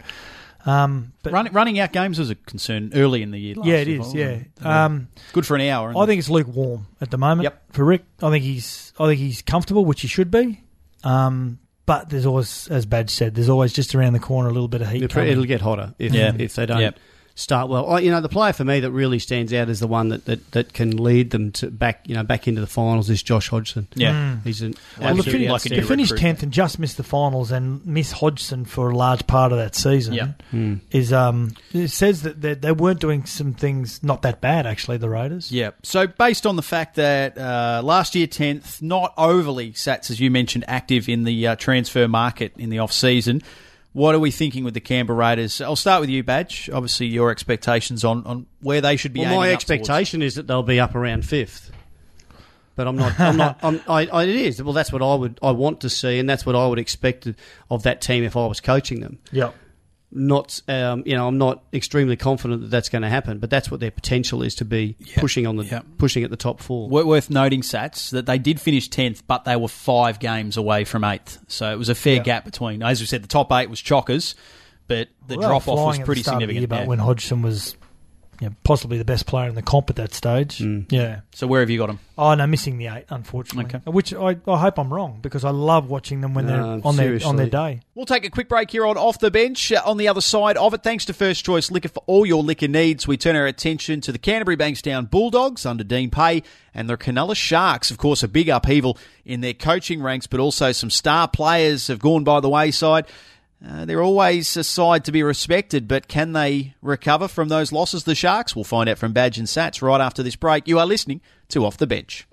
[0.66, 3.56] Um, but Running, running out games was a concern early in the year.
[3.56, 4.14] Last yeah, it year, is.
[4.16, 5.94] Yeah, um, good for an hour.
[5.96, 7.44] I think it's lukewarm at the moment.
[7.44, 7.74] Yep.
[7.74, 10.62] For Rick, I think he's I think he's comfortable, which he should be.
[11.04, 14.68] Um, but there's always, as Badge said, there's always just around the corner a little
[14.68, 15.04] bit of heat.
[15.04, 16.34] It'll, it'll get hotter if Yeah.
[16.38, 17.00] if they don't Yep.
[17.38, 17.86] Start well.
[17.88, 20.24] Oh, you know, the player for me that really stands out is the one that,
[20.26, 23.50] that, that can lead them to back you know back into the finals is Josh
[23.50, 23.88] Hodgson.
[23.94, 24.38] yeah.
[24.44, 27.52] He's an Well, the, Absolutely fin- like a finished tenth and just missed the finals
[27.52, 30.14] and miss Hodgson for a large part of that season.
[30.14, 30.76] Yeah.
[30.92, 34.98] Is um it says that they, they weren't doing some things not that bad actually.
[34.98, 35.52] The Raiders.
[35.52, 35.72] Yeah.
[35.84, 40.32] So based on the fact that uh, last year tenth, not overly Sats as you
[40.32, 43.42] mentioned, active in the uh, transfer market in the off season.
[43.96, 45.62] What are we thinking with the Canberra Raiders?
[45.62, 46.70] I'll start with you, Badge.
[46.70, 49.22] Obviously, your expectations on, on where they should be.
[49.22, 51.72] well, my up expectation is that they'll be up around fifth.
[52.76, 53.18] But I'm not.
[53.18, 53.58] I'm not.
[53.64, 54.62] I'm, I, I, it is.
[54.62, 55.40] Well, that's what I would.
[55.42, 57.26] I want to see, and that's what I would expect
[57.72, 59.18] of that team if I was coaching them.
[59.32, 59.52] Yeah.
[60.12, 63.70] Not, um, you know, I'm not extremely confident that that's going to happen, but that's
[63.70, 65.82] what their potential is to be pushing on the yeah.
[65.98, 66.88] pushing at the top four.
[66.88, 71.04] Worth noting, Sats, that they did finish tenth, but they were five games away from
[71.04, 71.40] eighth.
[71.48, 72.82] So it was a fair gap between.
[72.82, 74.36] As we said, the top eight was chockers,
[74.88, 76.62] but the Well, drop off was flying at the pretty start significant.
[76.62, 76.88] year, but yeah.
[76.88, 77.76] when Hodgson was
[78.40, 80.60] you know, possibly the best player in the comp at that stage.
[80.60, 80.92] Mm.
[80.92, 81.22] Yeah.
[81.34, 82.00] So where have you got them?
[82.18, 83.76] Oh no, missing the eight, unfortunately.
[83.76, 83.92] Okay.
[83.92, 86.96] Which I, I hope I'm wrong because I love watching them when No, they're on
[86.96, 87.82] their on their day.
[87.94, 89.72] We'll take a quick break here on Off the Bench.
[89.72, 92.44] Uh, on the other side of it, thanks to First Choice Liquor for all your
[92.44, 96.44] liquor needs, we turn our attention to the Canterbury Bankstown Bulldogs under Dean Pay
[96.74, 97.92] and the Cronulla Sharks.
[97.92, 102.00] Of course, a big upheaval in their coaching ranks, but also some star players have
[102.00, 103.06] gone by the wayside.
[103.64, 108.04] Uh, they're always a side to be respected, but can they recover from those losses,
[108.04, 108.56] the Sharks?
[108.56, 110.68] We'll find out from Badge and Sats right after this break.
[110.68, 112.28] You are listening to Off the Bench.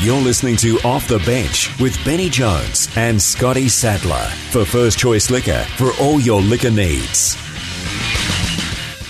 [0.00, 5.30] You're listening to Off the Bench with Benny Jones and Scotty Sattler for First Choice
[5.30, 7.36] Liquor for all your liquor needs.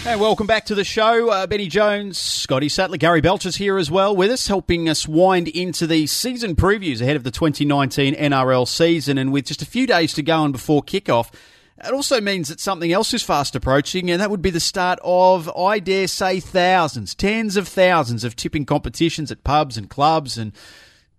[0.05, 1.31] And welcome back to the show.
[1.31, 5.47] Uh, Benny Jones, Scotty Sattler, Gary Belcher's here as well with us, helping us wind
[5.47, 9.17] into the season previews ahead of the 2019 NRL season.
[9.17, 11.33] And with just a few days to go and before kickoff,
[11.79, 14.99] it also means that something else is fast approaching, and that would be the start
[15.05, 20.37] of, I dare say, thousands, tens of thousands of tipping competitions at pubs and clubs
[20.37, 20.53] and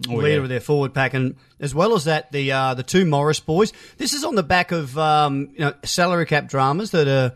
[0.07, 0.43] leader yeah.
[0.43, 3.73] of their forward pack, and as well as that, the uh, the two Morris boys.
[3.99, 7.35] This is on the back of um, you know salary cap dramas that are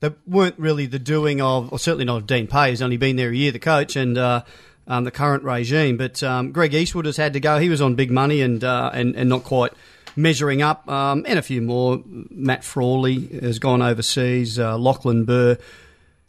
[0.00, 2.70] that weren't really the doing of, or certainly not of Dean Pay.
[2.70, 4.16] He's only been there a year, the coach, and.
[4.16, 4.42] Uh,
[4.90, 7.58] um, the current regime, but um, Greg Eastwood has had to go.
[7.58, 9.72] He was on big money and uh, and, and not quite
[10.16, 12.02] measuring up, um, and a few more.
[12.06, 14.58] Matt Frawley has gone overseas.
[14.58, 15.56] Uh, Lachlan Burr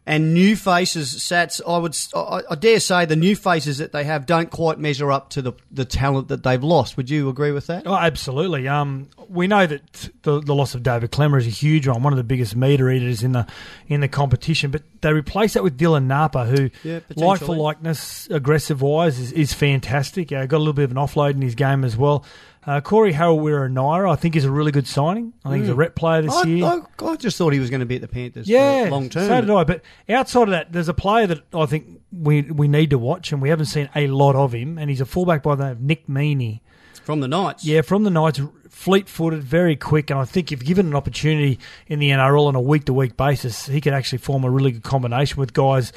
[0.06, 1.62] and new faces, Sats.
[1.65, 5.12] I would, I, I dare say, the new faces that they have don't quite measure
[5.12, 6.98] up to the the talent that they've lost.
[6.98, 7.86] Would you agree with that?
[7.86, 8.67] Oh, absolutely.
[8.67, 12.13] Um, we know that the, the loss of David Klemmer is a huge one, one
[12.13, 13.46] of the biggest meter eaters in the
[13.88, 14.72] in the competition.
[14.72, 19.32] But they replace that with Dylan Napa, who, Yeah, like for likeness, aggressive wise, is,
[19.32, 20.32] is fantastic.
[20.32, 22.26] Uh, got a little bit of an offload in his game as well.
[22.63, 25.34] Uh, Corey Harawira-Naera, I think, is a really good signing.
[25.43, 26.65] I think he's a rep player this I, year.
[26.65, 29.10] I, I just thought he was going to be at the Panthers Yeah, for long
[29.10, 29.28] term.
[29.28, 29.63] So did I.
[29.63, 33.32] But outside of that, there's a player that I think we we need to watch,
[33.32, 34.78] and we haven't seen a lot of him.
[34.78, 36.60] And he's a fullback by the name of Nick Meaney.
[37.04, 37.65] from the Knights.
[37.65, 41.97] Yeah, from the Knights, fleet-footed, very quick, and I think if given an opportunity in
[41.97, 45.54] the NRL on a week-to-week basis, he could actually form a really good combination with
[45.54, 45.91] guys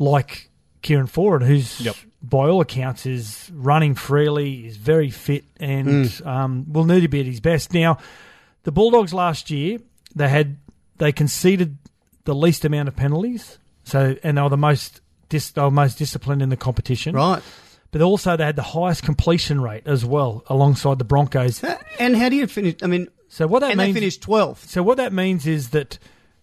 [0.00, 0.50] like
[0.82, 1.80] Kieran Foran, who's
[2.22, 7.20] by all accounts is running freely, is very fit, and um, will need to be
[7.20, 7.72] at his best.
[7.72, 7.98] Now,
[8.64, 9.78] the Bulldogs last year
[10.14, 10.56] they had
[10.96, 11.78] they conceded
[12.24, 15.96] the least amount of penalties, so and they were the most dis, they were most
[15.98, 17.42] disciplined in the competition, right.
[17.90, 21.64] But also they had the highest completion rate as well, alongside the Broncos.
[21.98, 22.74] And how do you finish?
[22.82, 24.68] I mean, So what that and means they finished twelfth.
[24.68, 25.98] so what that means is that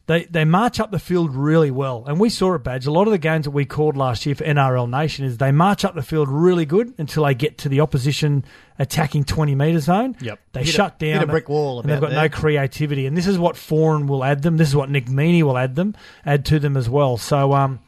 [0.07, 2.85] they they march up the field really well, and we saw it, badge.
[2.85, 5.51] A lot of the games that we called last year for NRL Nation is they
[5.51, 8.45] march up the field really good until they get to the opposition
[8.77, 10.15] attacking twenty metre zone.
[10.19, 10.39] Yep.
[10.53, 13.05] they Hit a- shut down hit a brick wall and they've got no creativity.
[13.07, 14.57] And this is what Foran will add them.
[14.57, 17.17] This is what Nick Meaney will add them, add to them as well.
[17.17, 17.79] So um,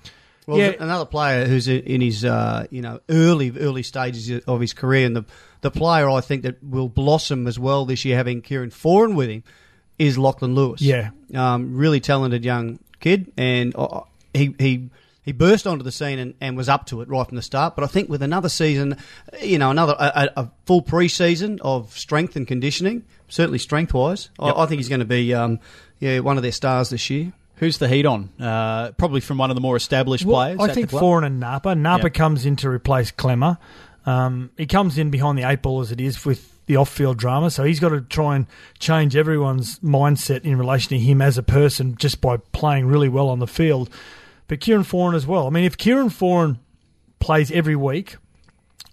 [0.47, 4.59] Well, yeah, another player who's in in his uh, you know early early stages of
[4.59, 5.25] his career, and the
[5.61, 9.29] the player I think that will blossom as well this year, having Kieran Foran with
[9.29, 9.43] him,
[9.99, 10.81] is Lachlan Lewis.
[10.81, 11.09] Yeah.
[11.35, 14.01] um, really talented young kid, and uh,
[14.33, 14.89] he he.
[15.23, 17.75] He burst onto the scene and, and was up to it right from the start.
[17.75, 18.95] But I think with another season,
[19.43, 24.51] you know, another a, a a full pre-season of strength and conditioning, certainly strength-wise, I,
[24.51, 25.59] I think he's going to be, um,
[25.99, 27.33] yeah, one of their stars this year.
[27.57, 28.29] Who's the heat on?
[28.39, 30.59] Uh, probably from one of the more established Well, players.
[30.61, 31.03] I think the club.
[31.03, 31.75] Foran and Napa.
[31.75, 32.09] Napa Yeah.
[32.09, 33.57] comes in to replace Klemmer.
[34.05, 37.49] Um, he comes in behind the eight ball as it is with the off-field drama,
[37.49, 38.45] so he's got to try and
[38.79, 43.29] change everyone's mindset in relation to him as a person just by playing really well
[43.29, 43.89] on the field.
[44.47, 45.47] But Kieran Foran as well.
[45.47, 46.59] I mean, if Kieran Foran
[47.19, 48.17] plays every week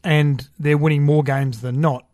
[0.02, 2.06] and they're winning more games than not,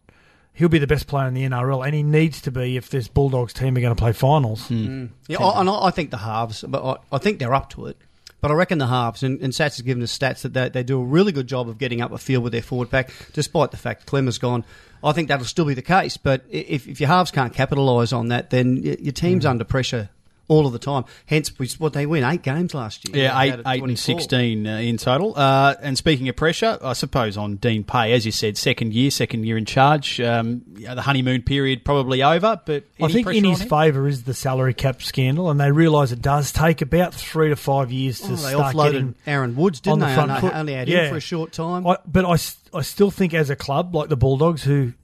[0.54, 3.08] he'll be the best player in the NRL, and he needs to be if this
[3.08, 4.68] Bulldogs team are going to play finals.
[4.68, 5.06] Hmm.
[5.28, 7.86] Yeah, I, and I I think the halves, but I, I think they're up to
[7.86, 7.96] it.
[8.40, 10.82] But I reckon the halves, and, and Sats has given us stats that they, they
[10.82, 13.70] do a really good job of getting up a field with their forward pack, despite
[13.70, 14.64] the fact Clem has gone.
[15.02, 16.16] I think that'll still be the case.
[16.16, 19.50] But if, if your halves can't capitalise on that, then your team's Hmm.
[19.50, 20.10] under pressure
[20.50, 21.04] all of the time.
[21.26, 23.24] Hence, we, what they win eight games last year.
[23.24, 25.32] Yeah, eight, eight and sixteen uh, in total.
[25.36, 29.10] Uh, and speaking of pressure, I suppose on Dean Pay, as you said, second year,
[29.12, 30.20] second year in charge.
[30.20, 34.34] Um, yeah, the honeymoon period probably over, but I think in his favour is the
[34.34, 38.26] salary cap scandal, and they realise it does take about three to five years to
[38.32, 40.14] Oh, they start offloaded getting Aaron Woods, didn't on the they?
[40.14, 40.54] front foot.
[40.54, 41.04] only had Yeah.
[41.04, 41.86] him for a short time.
[41.86, 44.94] I, but I, s- I still think as a club like the Bulldogs, who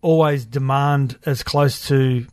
[0.00, 2.26] always demand as close to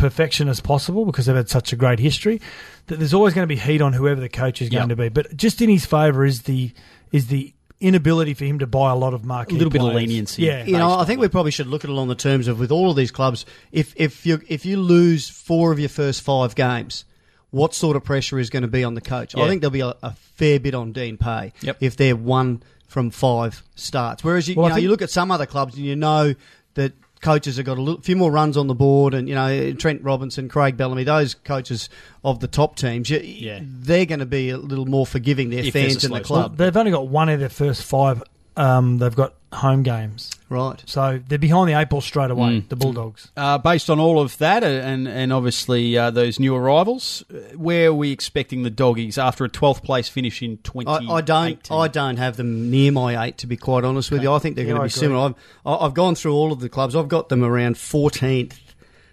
[0.00, 2.40] perfection as possible because they've had such a great history,
[2.88, 4.88] that there's always going to be heat on whoever the coach is going Yep.
[4.88, 5.08] to be.
[5.08, 6.72] But just in his favour is the
[7.12, 9.54] is the inability for him to buy a lot of market.
[9.54, 10.42] A little bit of leniency.
[10.42, 12.58] Yeah, you know, I think we probably should look at it along the terms of
[12.58, 13.46] with all of these clubs.
[13.72, 17.04] If if you if you lose four of your first five games,
[17.50, 19.34] what sort of pressure is going to be on the coach?
[19.36, 21.76] I think there'll be a, a fair bit on Dean Pay Yep.
[21.80, 24.22] if they're one from five starts.
[24.24, 26.34] Whereas you, Well, you know think- you look at some other clubs and you know
[26.74, 29.72] that coaches have got a little, few more runs on the board, and you know
[29.74, 31.88] Trent Robinson, Craig Bellamy, those coaches
[32.24, 33.60] of the top teams, you, Yeah.
[33.62, 36.36] they're going to be a little more forgiving their If fans a in the slow
[36.36, 38.22] Well, club, they've only got one of their first five.
[38.56, 40.80] Um, they've got home games, right?
[40.86, 42.60] so they're behind the eight ball straight away.
[42.60, 42.68] Mm.
[42.68, 43.30] The Bulldogs.
[43.36, 47.38] Uh, based on all of that, uh, and and obviously uh, those new arrivals, uh,
[47.56, 50.88] where are we expecting the doggies after a twelfth place finish in twenty?
[51.08, 51.70] I, I don't.
[51.72, 53.38] I don't have them near my eight.
[53.38, 55.26] To be quite honest with you, I think they're Yeah, going to be similar.
[55.30, 55.34] I've,
[55.66, 56.94] I- I've gone through all of the clubs.
[56.94, 58.58] I've got them around fourteenth.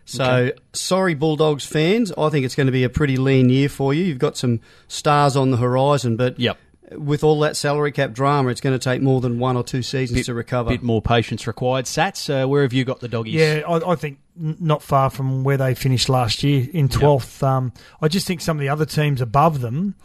[0.06, 2.14] So sorry, Bulldogs fans.
[2.18, 4.04] I think it's going to be a pretty lean year for you.
[4.06, 6.58] You've got some stars on the horizon, but Yep.
[6.94, 9.82] With all that salary cap drama, it's going to take more than one or two
[9.82, 10.70] seasons to recover.
[10.70, 11.84] bit more patience required.
[11.86, 13.34] Sats, uh, where have you got the doggies?
[13.36, 17.44] Yeah, I, I think not far from where they finished last year in twelfth.
[17.44, 19.96] Um, I just think some of the other teams above them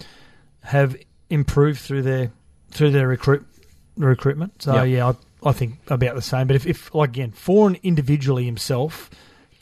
[0.64, 0.96] have
[1.30, 2.32] improved through their
[2.72, 3.46] through their recruit
[3.96, 4.62] recruitment.
[4.62, 4.88] So Yep.
[4.88, 5.08] yeah,
[5.44, 6.46] I, I think about the same.
[6.46, 9.08] But if, if like again, Foran individually himself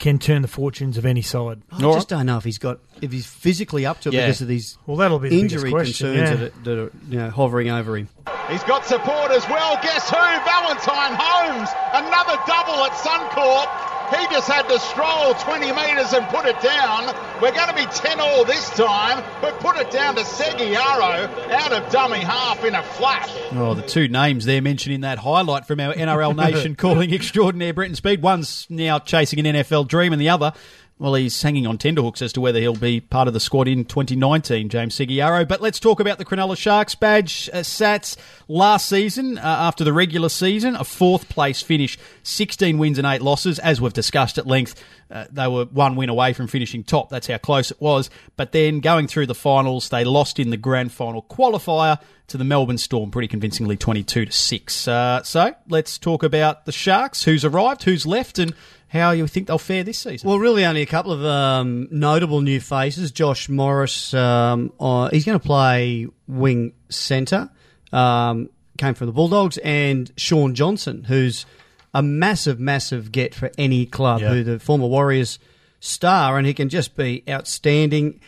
[0.01, 1.61] can turn the fortunes of any side.
[1.71, 4.25] I All just don't know if he's got if he's physically up to it Yeah.
[4.25, 6.35] because of these Well, that'll be the injury biggest question, concerns yeah.
[6.35, 8.09] that, are, that are you know hovering over him.
[8.49, 9.79] He's got support as well.
[9.81, 10.15] Guess who?
[10.17, 11.69] Valentine Holmes.
[11.93, 13.90] Another double at Suncorp.
[14.11, 17.05] He just had to stroll 20 metres and put it down.
[17.41, 21.71] We're going to be 10 all this time, but put it down to Segeyaro out
[21.71, 23.29] of dummy half in a flash.
[23.53, 27.73] Oh, the two names there mentioned in that highlight from our NRL Nation calling extraordinaire
[27.73, 28.21] Brenton Speed.
[28.21, 30.53] One's now chasing an NFL dream, and the other,
[31.01, 33.85] well, he's hanging on tenderhooks as to whether he'll be part of the squad in
[33.85, 35.47] 2019, James Segeyaro.
[35.47, 37.49] But let's talk about the Cronulla Sharks badge.
[37.51, 38.15] Uh, Sats
[38.47, 43.23] last season, uh, after the regular season, a fourth place finish, 16 wins and eight
[43.23, 44.79] losses, as we've discussed at length.
[45.09, 47.09] Uh, they were one win away from finishing top.
[47.09, 48.11] That's how close it was.
[48.37, 52.43] But then going through the finals, they lost in the grand final qualifier to the
[52.43, 54.87] Melbourne Storm pretty convincingly 22 to 6.
[54.87, 58.53] Uh, so let's talk about the Sharks, who's arrived, who's left, and
[58.91, 60.27] how you think they'll fare this season.
[60.29, 63.11] Well, really, only a couple of um, notable new faces.
[63.11, 67.49] Josh Morris, um, uh, he's going to play wing centre,
[67.93, 71.45] um, came from the Bulldogs, and Shaun Johnson, who's
[71.93, 74.29] a massive, massive get for any club, Yeah.
[74.33, 75.39] who the former Warriors
[75.79, 78.19] star, and he can just be outstanding.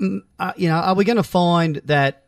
[0.00, 2.24] Um, uh, you know, are we going to find that?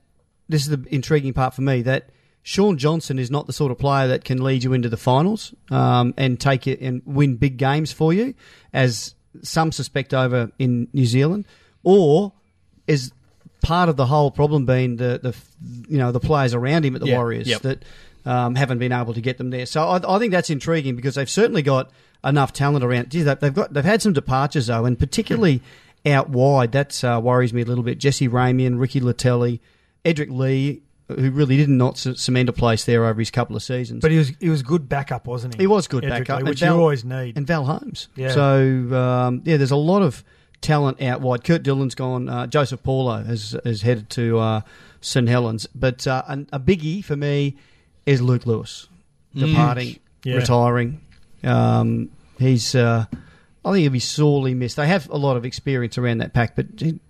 [0.48, 2.10] This is the intriguing part for me that.
[2.42, 5.54] Shaun Johnson is not the sort of player that can lead you into the finals
[5.70, 8.34] um, and take it and win big games for you,
[8.72, 11.44] as some suspect over in New Zealand,
[11.82, 12.32] or
[12.86, 13.12] is
[13.62, 15.36] part of the whole problem being the, the
[15.88, 17.62] you know the players around him at the Warriors yep.
[17.62, 17.84] that
[18.24, 19.66] um, haven't been able to get them there.
[19.66, 21.90] So I, I think that's intriguing because they've certainly got
[22.24, 23.10] enough talent around.
[23.10, 25.62] Geez, they- they've got they've had some departures though, and particularly
[26.06, 27.98] out wide that uh, worries me a little bit.
[27.98, 29.60] Jesse Ramien, Ricky Leutele,
[30.04, 30.82] Edric Lee,
[31.18, 34.02] who really did not cement a place there over his couple of seasons.
[34.02, 35.62] But he was he was good backup, wasn't he?
[35.62, 37.36] He was good Edric backup, which Val- you always need.
[37.36, 38.08] and Val Holmes.
[38.16, 38.30] Yeah.
[38.32, 38.60] So
[38.94, 40.22] um, yeah, there's a lot of
[40.60, 41.44] talent out wide.
[41.44, 42.28] Kurt Dillon's gone.
[42.28, 44.60] Uh, Joseph Paulo has has headed to uh,
[45.00, 45.66] St Helens.
[45.74, 47.56] But uh, an, a biggie for me
[48.06, 48.88] is Luke Lewis
[49.34, 50.36] departing, Yeah.
[50.36, 51.00] retiring.
[51.44, 52.74] Um, he's.
[53.64, 54.76] I think he'll be sorely missed.
[54.76, 56.66] They have a lot of experience around that pack, but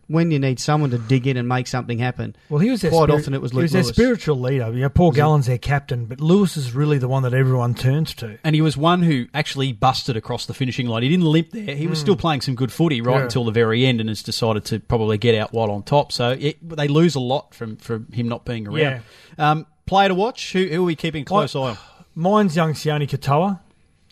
[0.09, 2.91] when you need someone to dig in and make something happen, Well, he was quite
[2.91, 4.69] spirit- often it was he Luke was their spiritual leader.
[4.73, 8.15] You know, Paul Gallen's their captain, but Lewis is really the one that everyone turns
[8.15, 8.37] to.
[8.43, 11.05] and he was one who actually busted across the finishing line.
[11.05, 11.77] He didn't limp there.
[11.77, 13.23] He was still playing some good footy right Yeah.
[13.23, 16.11] until the very end, and has decided to probably get out while on top.
[16.11, 18.79] So it, they lose a lot from from him not being around.
[18.79, 19.51] Yeah.
[19.53, 20.53] Um, player to watch.
[20.53, 21.79] Who, who are we keeping a close eye on?
[22.17, 23.61] Mine's young Sione Katoa.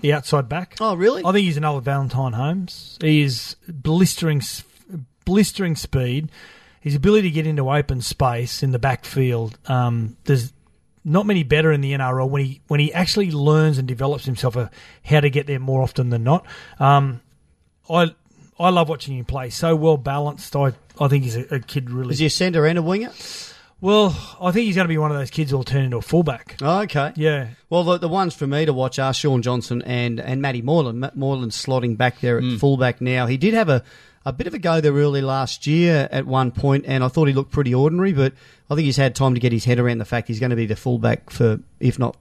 [0.01, 0.77] The outside back.
[0.81, 1.23] Oh, really?
[1.25, 2.99] I think he's another Valentine Holmes.
[3.01, 4.43] He is blistering,
[5.25, 6.31] blistering speed.
[6.81, 9.59] His ability to get into open space in the backfield.
[9.67, 10.53] Um, there's
[11.05, 14.57] not many better in the NRL when he when he actually learns and develops himself
[14.57, 14.71] a,
[15.05, 16.47] how to get there more often than not.
[16.79, 17.21] Um,
[17.91, 18.15] I
[18.59, 19.51] I love watching him play.
[19.51, 20.55] So well balanced.
[20.55, 22.13] I I think he's a, a kid really.
[22.13, 23.11] Is he a centre and a winger?
[23.81, 24.09] Well,
[24.41, 26.57] I think he's going to be one of those kids who'll turn into a fullback.
[26.61, 27.13] Oh, okay.
[27.15, 27.49] Yeah.
[27.71, 30.99] Well, the, the ones for me to watch are Shaun Johnson and, and Matty Moylan.
[30.99, 32.57] Matt Moylan's slotting back there at hmm.
[32.57, 33.27] fullback now.
[33.27, 33.85] He did have a,
[34.27, 37.29] a bit of a go there early last year at one point, and I thought
[37.29, 38.33] he looked pretty ordinary, but
[38.69, 40.57] I think he's had time to get his head around the fact he's going to
[40.57, 42.17] be the fullback for, if not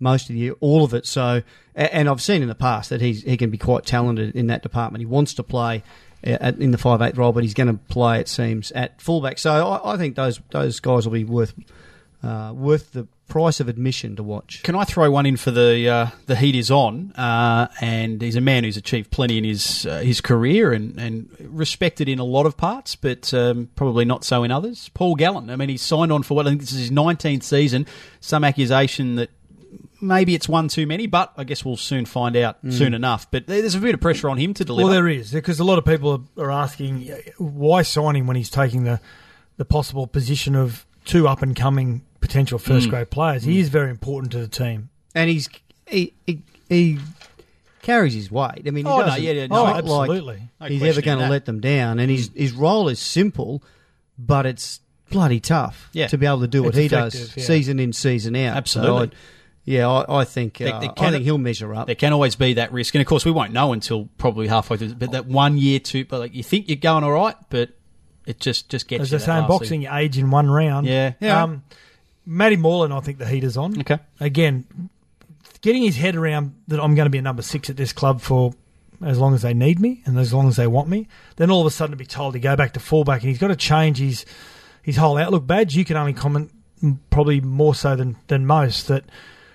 [0.00, 1.06] most of the year, all of it.
[1.06, 1.42] So,
[1.74, 4.62] and I've seen in the past that he's, he can be quite talented in that
[4.62, 5.02] department.
[5.02, 5.84] He wants to play at,
[6.22, 9.38] in the five eight role, but he's going to play, it seems, at fullback.
[9.38, 11.54] So I, I think those those guys will be worth
[12.22, 14.62] uh, worth the price of admission to watch.
[14.62, 17.12] Can I throw one in for the uh, the heat is on?
[17.12, 21.28] Uh, and he's a man who's achieved plenty in his uh, his career and, and
[21.40, 24.90] respected in a lot of parts, but um, probably not so in others.
[24.94, 25.50] Paul Gallen.
[25.50, 27.86] I mean, he's signed on for what I think this is his 19th season.
[28.20, 29.30] Some accusation that
[30.02, 32.72] maybe it's one too many, but I guess we'll soon find out mm.
[32.72, 33.30] soon enough.
[33.30, 34.86] But there's a bit of pressure on him to deliver.
[34.86, 38.50] Well, there is because a lot of people are, asking why sign him when he's
[38.50, 39.00] taking the
[39.56, 42.62] the possible position of two up and coming potential Mm.
[42.62, 43.44] first grade players.
[43.44, 43.60] He mm.
[43.60, 44.90] is very important to the team.
[45.14, 45.48] and he's
[45.86, 46.98] he, he, he
[47.82, 48.62] carries his weight.
[48.66, 50.48] I mean, he Oh, no, doesn't, yeah, yeah, no, not absolutely.
[50.60, 51.98] like No he's ever going to let them down.
[51.98, 52.36] And his mm.
[52.38, 53.62] his role is simple,
[54.18, 56.06] but it's bloody tough Yeah.
[56.08, 57.44] to be able to do what It's he does yeah.
[57.44, 58.56] season in season out.
[58.56, 59.08] Absolutely.
[59.08, 59.12] So
[59.64, 61.86] yeah, I, I think uh, they I can- think he'll measure up.
[61.86, 64.76] There can always be that risk, and of course we won't know until probably halfway
[64.76, 64.94] through.
[64.94, 67.70] But that one year, two, but like you think you're going all right, but
[68.26, 70.86] it just just gets As you they say in boxing, you age in one round.
[70.86, 71.42] Yeah, yeah.
[71.42, 71.62] Um,
[72.24, 73.80] Matty Moylan, I think the heat is on.
[73.80, 73.98] Okay.
[74.20, 74.90] Again,
[75.60, 78.20] getting his head around that I'm going to be a number six at this club
[78.20, 78.54] for
[79.04, 81.08] as long as they need me and as long as they want me.
[81.36, 83.38] Then all of a sudden to be told to go back to fullback and he's
[83.38, 84.24] got to change his
[84.82, 85.46] his whole outlook.
[85.46, 89.04] Badge, you can only comment mm, probably more so than than most that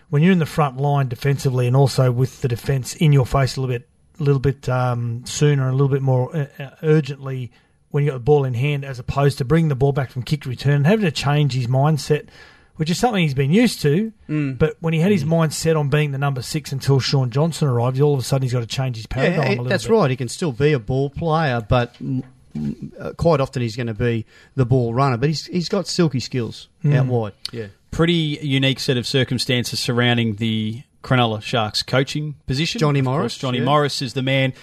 [0.10, 3.58] when you're in the front line defensively and also with the defence in your face
[3.58, 3.88] a little bit,
[4.20, 7.52] a little bit um, sooner, and a little bit more uh, uh, urgently
[7.92, 10.24] when you got the ball in hand, as opposed to bringing the ball back from
[10.24, 12.28] kick return and having to change his mindset,
[12.76, 14.12] which is something he's been used to.
[14.30, 14.58] Mm.
[14.58, 17.68] But when he had his mind set on being the number six until Shaun Johnson
[17.68, 19.86] arrived, all of a sudden he's got to change his paradigm Yeah, a little that's
[19.88, 19.94] bit.
[19.94, 20.10] right.
[20.10, 22.24] He can still be a ball player, but mm,
[22.56, 25.18] mm, uh, quite often he's going to be the ball runner.
[25.18, 26.94] But he's he's got silky skills Hmm.
[26.94, 27.34] out wide.
[27.52, 27.68] Yeah.
[27.98, 32.78] Pretty unique set of circumstances surrounding the Cronulla Sharks coaching position.
[32.78, 33.64] Johnny Of course, Morris, Johnny yeah.
[33.64, 34.54] Morris is the man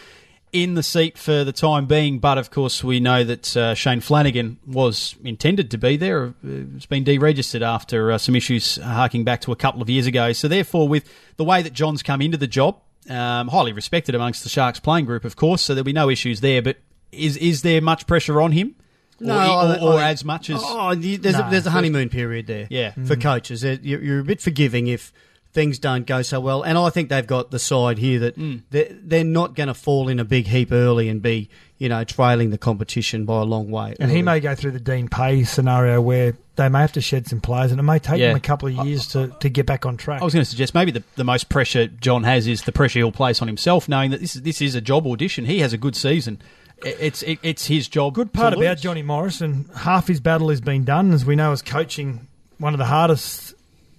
[0.53, 3.99] in the seat for the time being, but of course we know that uh, Shane
[3.99, 6.27] Flanagan was intended to be there.
[6.27, 10.07] Uh, It's been deregistered after uh, some issues harking back to a couple of years
[10.07, 10.33] ago.
[10.33, 14.45] So therefore, with the way that John's come into the job, um, highly respected amongst
[14.45, 16.63] the Sharks playing group, of course, so there'll be no issues there.
[16.63, 16.77] But
[17.11, 18.77] is is there much pressure on him?
[19.21, 21.71] Or, No, or, I- or I- as much as Oh, there's, No, a, there's a
[21.71, 22.67] honeymoon period there.
[22.71, 22.93] Yeah.
[23.07, 25.13] for coaches, They're- you're, you're a bit forgiving if
[25.53, 26.63] things don't go so well.
[26.63, 28.63] And I think they've got the side here that Mm.
[28.71, 31.49] they're, they're not going to fall in a big heap early and be,
[31.79, 33.95] you know, trailing the competition by a long way.
[34.01, 37.29] And he may go through the Dean Pay scenario where they may have to shed
[37.29, 38.29] some players, and it may take Yeah.
[38.29, 40.21] them a couple of years to, to get back on track.
[40.23, 42.99] I was going to suggest maybe the, the most pressure John has is the pressure
[42.99, 45.45] he'll place on himself, knowing that this is this is a job audition.
[45.45, 46.41] He has a good season.
[46.85, 48.15] It's it, it's his job.
[48.15, 48.79] Good part about.
[48.79, 52.27] Johnny Morris, and half his battle has been done, as we know, as coaching.
[52.59, 53.55] One of the hardest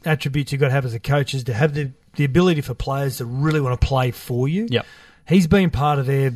[0.05, 2.73] attributes you've got to have as a coach is to have the, the ability for
[2.73, 4.67] players to really want to play for you.
[4.69, 4.85] Yep.
[5.27, 6.33] He's been part of their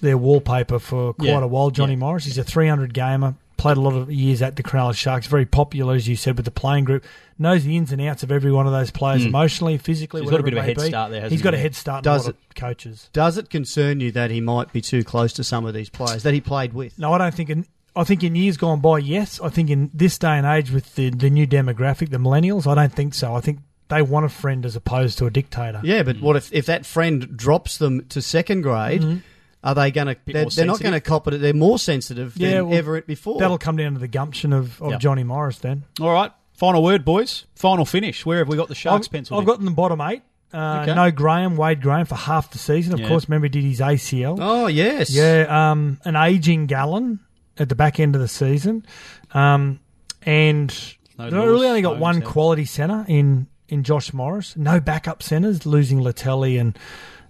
[0.00, 1.42] their wallpaper for quite Yeah.
[1.42, 1.70] a while.
[1.70, 1.98] Johnny Yeah.
[1.98, 5.44] Morris, he's a 300 gamer, played a lot of years at the Cronulla Sharks, very
[5.44, 7.04] popular, as you said, with the playing group.
[7.38, 10.20] Knows the ins and outs of every one of those players, emotionally, physically.
[10.20, 10.88] So he's got a bit of a head be.
[10.88, 11.60] start there, hasn't He's got he?
[11.60, 12.02] a head start.
[12.02, 13.10] Does Does a lot of coaches?
[13.12, 16.22] Does it concern you that he might be too close to some of these players
[16.22, 16.98] that he played with?
[16.98, 17.50] No, I don't think.
[17.50, 19.40] In, I think in years gone by, yes.
[19.40, 22.74] I think in this day and age with the, the new demographic, the millennials, I
[22.74, 23.34] don't think so.
[23.34, 25.80] I think they want a friend as opposed to a dictator.
[25.82, 29.02] Yeah, but what if, if that friend drops them to second grade?
[29.02, 29.18] Mm-hmm.
[29.62, 30.16] Are they going to?
[30.26, 31.38] They're, they're not going to cop it.
[31.38, 33.38] They're more sensitive than Yeah, well, ever before.
[33.38, 35.00] That'll come down to the gumption of, of Yep.
[35.00, 35.84] Johnny Morris then.
[36.00, 37.44] All right, final word, boys.
[37.56, 38.24] Final finish.
[38.24, 39.38] Where have we got the Sharks I've, pencil?
[39.38, 40.22] I've got in the bottom eight.
[40.52, 40.94] Uh, Okay.
[40.94, 42.92] No Graham, Wade Graham for half the season.
[42.94, 43.08] Of Yeah.
[43.08, 44.38] course, remember he did his ACL.
[44.40, 47.20] oh yes, Yeah, um, an aging Gallen
[47.58, 48.84] at the back end of the season,
[49.32, 49.78] um,
[50.22, 50.74] and
[51.18, 52.32] No they really only got no one himself.
[52.32, 54.56] quality centre in in Josh Morris.
[54.56, 56.76] No backup centres, losing Leutele and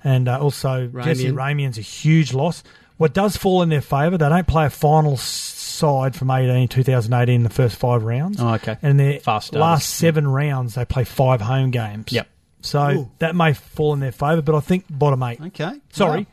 [0.04, 1.34] and uh, also Jesse Ramien.
[1.34, 2.62] Ramien's a huge loss.
[2.96, 4.18] What does fall in their favour?
[4.18, 8.38] They don't play a final side from 18, 2018 in the first five rounds.
[8.40, 8.76] Oh, okay.
[8.82, 12.12] And their Fast last seven rounds, they play five home games.
[12.12, 12.28] Yep.
[12.60, 15.40] So that may fall in their favour, but I think bottom eight.
[15.40, 15.80] Okay.
[15.92, 16.26] Sorry,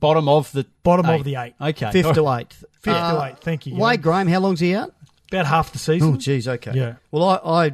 [0.00, 1.18] Bottom of the bottom eight.
[1.20, 1.54] of the eight.
[1.60, 1.90] Okay.
[1.90, 2.64] Fifth to eighth.
[2.80, 3.40] Fifth Uh, to eighth.
[3.42, 3.76] Thank you.
[3.76, 4.94] Wade Graham, how long's he out?
[5.30, 6.14] About half the season.
[6.14, 6.72] Oh, geez, okay.
[6.74, 6.94] Yeah.
[7.10, 7.72] Well, I, I, I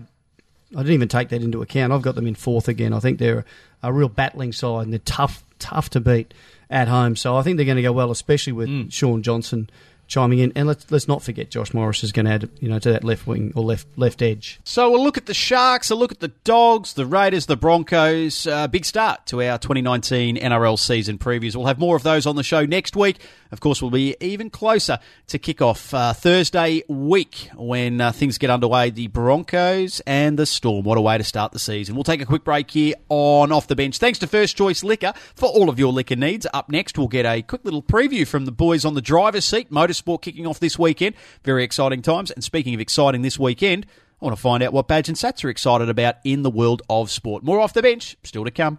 [0.77, 1.93] didn't even take that into account.
[1.93, 2.93] I've got them in fourth again.
[2.93, 3.45] I think they're
[3.83, 6.33] a real battling side and they're tough, tough to beat
[6.71, 7.17] at home.
[7.17, 8.93] So I think they're going to go well, especially with Mm.
[8.93, 9.69] Shaun Johnson
[10.13, 10.53] chiming in.
[10.55, 13.03] And let's let's not forget Josh Morris is going to add, you know, to that
[13.03, 14.61] left wing or left left edge.
[14.63, 18.47] So we'll look at the Sharks, a look at the Dogs, the Raiders, the Broncos.
[18.47, 21.57] Uh, big start to our 2019 NRL season previews.
[21.57, 23.19] We'll have more of those on the show next week.
[23.51, 28.49] Of course, we'll be even closer to kick-off uh, Thursday week when uh, things get
[28.49, 28.89] underway.
[28.89, 30.85] The Broncos and the Storm.
[30.85, 31.95] What a way to start the season.
[31.95, 33.99] We'll take a quick break here on Off the Bench.
[33.99, 36.47] Thanks to First Choice Liquor for all of your liquor needs.
[36.55, 39.71] Up next, we'll get a quick little preview from the boys on the driver's seat.
[40.19, 41.15] Kicking off this weekend.
[41.45, 42.31] Very exciting times.
[42.31, 43.87] And speaking of exciting this weekend,
[44.21, 46.83] I want to find out what Badge and Satts are excited about in the world
[46.89, 47.43] of sport.
[47.43, 48.79] More off the bench, still to come.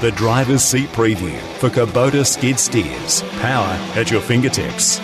[0.00, 3.22] The driver's seat preview for Kubota skid steers.
[3.40, 4.98] Power at your fingertips.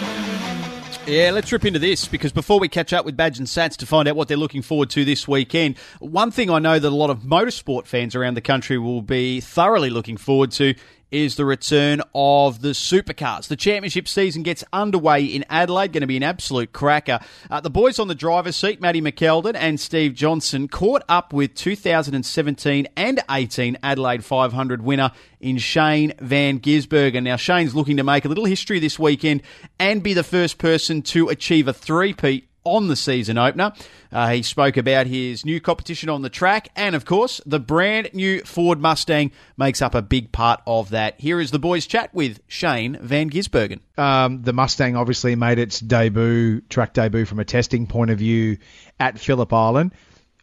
[1.06, 3.86] Yeah, let's rip into this because before we catch up with Badge and Satts to
[3.86, 6.90] find out what they're looking forward to this weekend, one thing I know that a
[6.90, 10.74] lot of motorsport fans around the country will be thoroughly looking forward to
[11.10, 13.48] is the return of the supercars.
[13.48, 17.20] The championship season gets underway in Adelaide, going to be an absolute cracker.
[17.50, 21.54] Uh, the boys on the driver's seat, Matty McKeldin and Steve Johnson, caught up with
[21.54, 27.22] 2017 and 18 Adelaide 500 winner in Shane Van Gisbergen.
[27.22, 29.42] Now, Shane's looking to make a little history this weekend
[29.78, 33.72] and be the first person to achieve a three-peat on the season opener.
[34.12, 38.10] Uh, he spoke about his new competition on the track, and of course, the brand
[38.12, 41.18] new Ford Mustang makes up a big part of that.
[41.18, 43.80] Here is the boys' chat with Shane Van Gisbergen.
[43.96, 48.58] Um, the Mustang obviously made its debut, track debut from a testing point of view
[48.98, 49.92] at Phillip Island.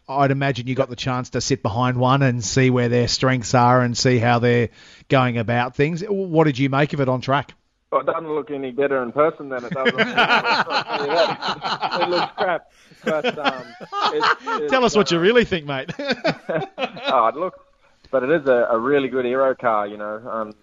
[0.08, 3.54] I'd imagine you got the chance to sit behind one and see where their strengths
[3.54, 4.68] are and see how they're
[5.08, 6.02] going about things.
[6.02, 7.54] What did you make of it on track?
[7.94, 9.92] Well, it doesn't look any better in person than it does.
[9.92, 10.00] on
[12.02, 12.72] it looks crap.
[13.04, 13.62] But um,
[14.12, 15.92] it's, it's, Tell us what you uh, really think, mate.
[15.98, 17.60] oh, it looks,
[18.10, 19.86] but it is a, a really good aero car.
[19.86, 20.54] You know, um,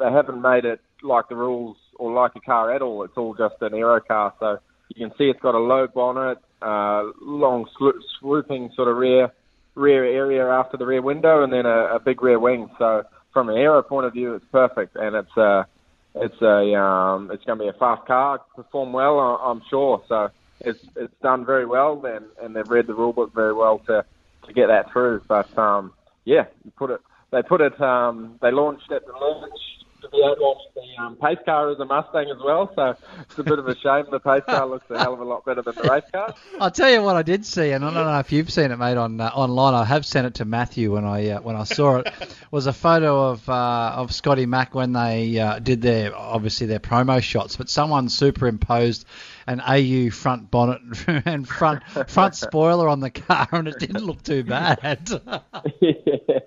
[0.00, 3.04] they haven't made it like the rules or like a car at all.
[3.04, 4.34] It's all just an aero car.
[4.40, 8.96] So you can see it's got a low bonnet, uh, long slo- swooping sort of
[8.96, 9.30] rear
[9.76, 12.68] rear area after the rear window, and then a, a big rear wing.
[12.78, 15.62] So from an aero point of view, it's perfect, and it's uh,
[16.14, 20.02] it's a um, it's going to be a fast car, perform well, I'm sure.
[20.08, 20.30] So
[20.60, 24.04] it's it's done very well, and and they've read the rule book very well to
[24.46, 25.22] to get that through.
[25.28, 25.92] But um,
[26.24, 27.00] yeah, you put it.
[27.30, 27.80] They put it.
[27.80, 29.52] Um, they launched at the launch.
[30.02, 33.58] They launched the um, pace car as a Mustang as well, so it's a bit
[33.58, 34.06] of a shame.
[34.10, 36.34] The pace car looks a hell of a lot better than the race car.
[36.60, 38.76] I'll tell you what I did see, and I don't know if you've seen it,
[38.76, 39.74] mate, on uh, online.
[39.74, 42.12] I have sent it to Matthew when I uh, when I saw it.
[42.50, 46.80] was a photo of uh, of Scotty Mack when they uh, did their obviously their
[46.80, 49.06] promo shots, but someone superimposed
[49.46, 50.80] an AU front bonnet
[51.26, 55.08] and front front spoiler on the car, and it didn't look too bad.
[55.80, 56.38] yeah,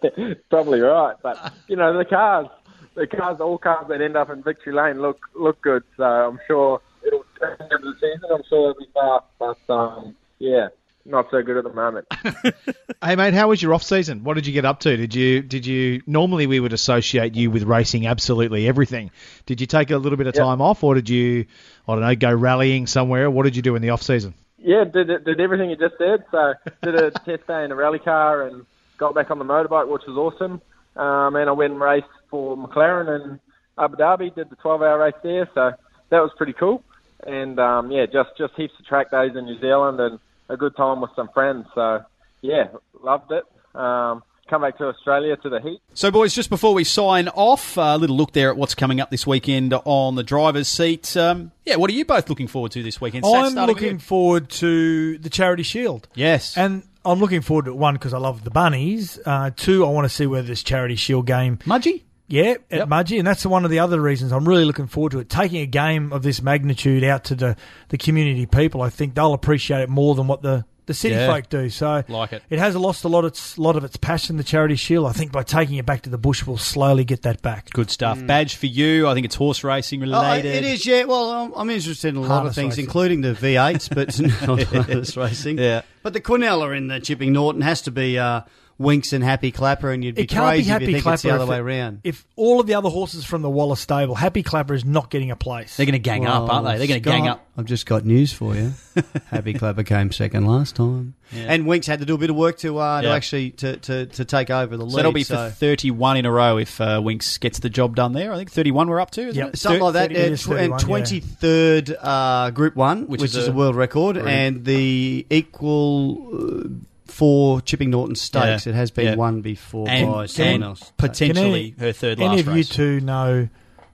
[0.49, 1.15] probably right.
[1.21, 2.47] But you know, the cars,
[2.95, 5.83] the cars, all cars that end up in victory lane look look good.
[5.97, 8.29] So I'm sure it'll at the end of the season.
[8.33, 9.25] I'm sure it'll be fast.
[9.39, 10.69] But um, yeah,
[11.05, 12.07] not so good at the moment.
[13.03, 14.23] hey, mate, how was your off season?
[14.23, 14.95] What did you get up to?
[14.95, 19.11] Did you did you normally we would associate you with racing absolutely everything.
[19.45, 20.43] Did you take a little bit of Yep.
[20.43, 21.45] time off, or did you
[21.87, 23.29] I don't know go rallying somewhere?
[23.29, 24.33] What did you do in the off season?
[24.57, 26.23] Yeah, did did everything you just said.
[26.31, 28.65] So did a test day in a rally car and
[28.97, 30.61] got back on the motorbike, which was awesome.
[30.95, 33.39] Um, and I went and raced for McLaren in
[33.77, 34.33] Abu Dhabi.
[34.33, 35.71] Did the 12-hour race there, so
[36.09, 36.83] that was pretty cool.
[37.25, 40.19] And um, yeah, just just heaps of track days in New Zealand and
[40.49, 41.65] a good time with some friends.
[41.73, 42.03] So
[42.41, 42.67] yeah,
[43.01, 43.43] loved it.
[43.75, 45.79] Um, come back to Australia to the heat.
[45.93, 49.09] So, boys, just before we sign off, a little look there at what's coming up
[49.09, 51.15] this weekend on the driver's seat.
[51.17, 53.25] Um, yeah, what are you both looking forward to this weekend?
[53.25, 56.07] Satts, I'm looking forward to the Charity Shield.
[56.13, 56.57] Yes.
[56.57, 59.19] And I'm looking forward to it, one because I love the bunnies.
[59.25, 61.57] Uh, two, I want to see whether this Charity Shield game.
[61.57, 62.03] Mudgee?
[62.27, 65.19] Yeah, at Mudgee, and that's one of the other reasons I'm really looking forward to
[65.19, 65.29] it.
[65.29, 67.57] Taking a game of this magnitude out to the,
[67.89, 71.27] the community people, I think they'll appreciate it more than what the, the city Yeah.
[71.27, 71.69] folk do.
[71.69, 72.43] So Like it.
[72.49, 75.07] It has lost a lot of its lot of its passion, the Charity Shield.
[75.07, 77.69] I think by taking it back to the bush, we'll slowly get that back.
[77.71, 78.25] Good stuff.
[78.25, 79.07] Badge for you.
[79.07, 80.55] I think it's horse racing Oh, related.
[80.55, 81.03] it is, yeah.
[81.05, 82.85] Well, I'm, I'm interested in a lot of things, racing.
[82.85, 85.57] including the V8s, but not harness racing.
[85.57, 85.81] Yeah.
[86.01, 88.41] But the Quinella in the Chipping Norton has to be uh,
[88.79, 91.13] Winx and Happy Clapper, and you'd be It crazy be Happy if you think Clapper
[91.13, 92.01] it's the other way around.
[92.03, 95.29] if all of the other horses from the Waller stable, Happy Clapper is not getting
[95.31, 95.77] a place.
[95.77, 96.77] They're going to gang up, aren't they?
[96.79, 97.45] They're going to gang up.
[97.55, 98.73] I've just got news for you.
[99.29, 102.57] Happy Clapper came second last time, and Winx had to do a bit of work
[102.59, 104.91] to uh, to actually to, to, to take over the lead.
[104.91, 107.95] So that'll be so- for 31 in a row if uh, Winx gets the job
[107.95, 108.33] done there.
[108.33, 109.53] I think 31 we're up to, isn't Yep.
[109.53, 109.57] it?
[109.57, 110.85] Something like that, and, is tw- and 31, yeah.
[110.85, 114.57] twenty third uh, Group One, which, Which is, is a, a- world record, Brilliant.
[114.57, 116.67] and the equal uh,
[117.13, 118.65] for Chipping Norton Stakes.
[118.65, 118.71] Yeah.
[118.73, 119.15] It has been Yeah.
[119.15, 120.91] won before And by someone else.
[120.97, 123.47] potentially Can her third last Any last of you two know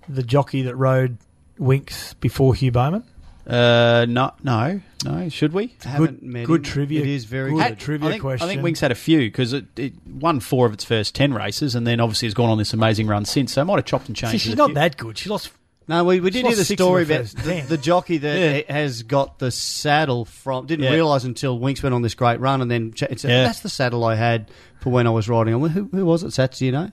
[0.08, 1.18] the jockey that rode
[1.60, 3.04] Winx before Hugh Bowman?
[3.46, 5.28] Uh, no, no, no.
[5.30, 5.76] Should we?
[5.84, 6.72] Haven't met good him.
[6.72, 7.02] trivia.
[7.02, 7.80] It is very good good.
[7.80, 8.48] trivia I think, question.
[8.48, 11.34] I think Winx had a few because it, it won four of its first 10
[11.34, 13.54] races and then obviously has gone on this amazing run since.
[13.54, 14.42] So I might have chopped and See, changed.
[14.46, 14.76] she's not few.
[14.76, 15.18] that good.
[15.18, 15.52] She lost.
[15.90, 18.74] No, we, we did hear the story the about the, the jockey that Yeah.
[18.74, 20.68] has got the saddle from.
[20.68, 20.92] Didn't Yeah.
[20.92, 23.44] realise until Winx went on this great run, and then ch- it said, Yeah.
[23.44, 26.32] "That's the saddle I had for when I was riding on." Who, who was it,
[26.32, 26.60] Satts?
[26.60, 26.92] Do you know?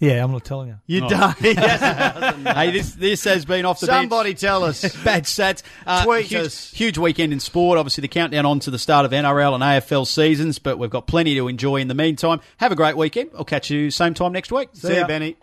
[0.00, 0.76] Yeah, I'm not telling you.
[0.86, 1.08] You Oh.
[1.08, 1.32] don't.
[1.42, 4.40] hey, this this has been off the Somebody bench.
[4.40, 4.80] tell us.
[5.04, 5.62] Bad stats.
[5.86, 6.70] Uh, Tweet huge, us.
[6.72, 7.78] huge weekend in sport.
[7.78, 11.06] Obviously, the countdown on to the start of NRL and AFL seasons, but we've got
[11.06, 12.40] plenty to enjoy in the meantime.
[12.58, 13.30] Have a great weekend.
[13.36, 14.68] I'll catch you same time next week.
[14.74, 15.36] See you, Benny.